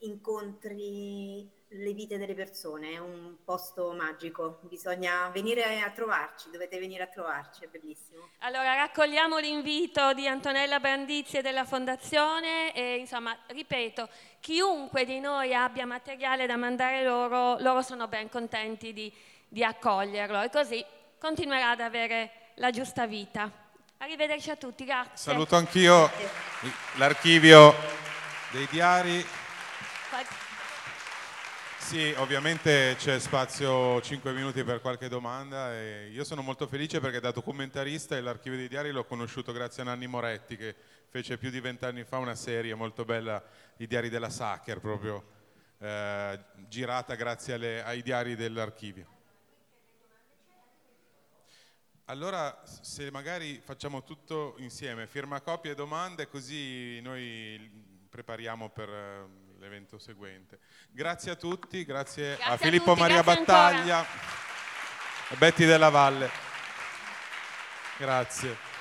incontri 0.00 1.48
le 1.68 1.92
vite 1.92 2.16
delle 2.16 2.34
persone, 2.34 2.92
è 2.92 2.98
un 2.98 3.36
posto 3.44 3.92
magico, 3.92 4.60
bisogna 4.62 5.28
venire 5.28 5.80
a 5.80 5.90
trovarci, 5.90 6.50
dovete 6.50 6.78
venire 6.78 7.02
a 7.02 7.06
trovarci, 7.06 7.64
è 7.64 7.66
bellissimo. 7.66 8.30
Allora 8.38 8.74
raccogliamo 8.74 9.38
l'invito 9.38 10.14
di 10.14 10.28
Antonella 10.28 10.78
Brandizzi 10.78 11.38
e 11.38 11.42
della 11.42 11.64
Fondazione 11.64 12.72
e 12.72 12.96
insomma, 12.96 13.36
ripeto, 13.48 14.08
chiunque 14.40 15.04
di 15.04 15.18
noi 15.18 15.54
abbia 15.54 15.86
materiale 15.86 16.46
da 16.46 16.56
mandare 16.56 17.02
loro, 17.02 17.58
loro 17.58 17.82
sono 17.82 18.06
ben 18.06 18.28
contenti 18.28 18.92
di, 18.92 19.12
di 19.48 19.64
accoglierlo 19.64 20.42
e 20.42 20.50
così 20.50 20.84
continuerà 21.18 21.70
ad 21.70 21.80
avere 21.80 22.52
la 22.54 22.70
giusta 22.70 23.06
vita. 23.06 23.50
Arrivederci 23.98 24.50
a 24.50 24.56
tutti, 24.56 24.84
grazie. 24.84 25.16
Saluto 25.16 25.56
anch'io 25.56 26.10
l'archivio 26.96 27.74
dei 28.52 28.66
diari. 28.70 29.35
Sì, 31.86 32.12
ovviamente 32.16 32.96
c'è 32.98 33.20
spazio 33.20 34.00
5 34.00 34.32
minuti 34.32 34.64
per 34.64 34.80
qualche 34.80 35.08
domanda 35.08 35.72
e 35.72 36.08
io 36.08 36.24
sono 36.24 36.42
molto 36.42 36.66
felice 36.66 36.98
perché 36.98 37.20
da 37.20 37.30
documentarista 37.30 38.20
l'archivio 38.20 38.58
dei 38.58 38.66
diari 38.66 38.90
l'ho 38.90 39.04
conosciuto 39.04 39.52
grazie 39.52 39.82
a 39.82 39.84
Nanni 39.84 40.08
Moretti 40.08 40.56
che 40.56 40.74
fece 41.08 41.38
più 41.38 41.48
di 41.48 41.60
vent'anni 41.60 42.02
fa 42.02 42.18
una 42.18 42.34
serie 42.34 42.74
molto 42.74 43.04
bella, 43.04 43.40
I 43.76 43.86
diari 43.86 44.08
della 44.08 44.30
Sacher, 44.30 44.80
proprio 44.80 45.24
eh, 45.78 46.40
girata 46.66 47.14
grazie 47.14 47.54
alle, 47.54 47.84
ai 47.84 48.02
diari 48.02 48.34
dell'archivio. 48.34 49.06
Allora, 52.06 52.62
se 52.64 53.12
magari 53.12 53.62
facciamo 53.64 54.02
tutto 54.02 54.56
insieme, 54.58 55.06
firma 55.06 55.40
copie 55.40 55.70
e 55.70 55.74
domande, 55.76 56.26
così 56.26 57.00
noi 57.00 57.70
prepariamo 58.10 58.70
per 58.70 58.88
eh, 58.88 59.45
l'evento 59.66 59.98
seguente. 59.98 60.60
Grazie 60.90 61.32
a 61.32 61.34
tutti, 61.34 61.84
grazie, 61.84 62.36
grazie 62.36 62.52
a 62.52 62.56
Filippo 62.56 62.90
tutti, 62.90 63.00
Maria 63.00 63.22
Battaglia, 63.22 63.98
ancora. 63.98 64.18
a 65.30 65.36
Betty 65.36 65.66
della 65.66 65.88
Valle. 65.90 66.30
Grazie. 67.98 68.75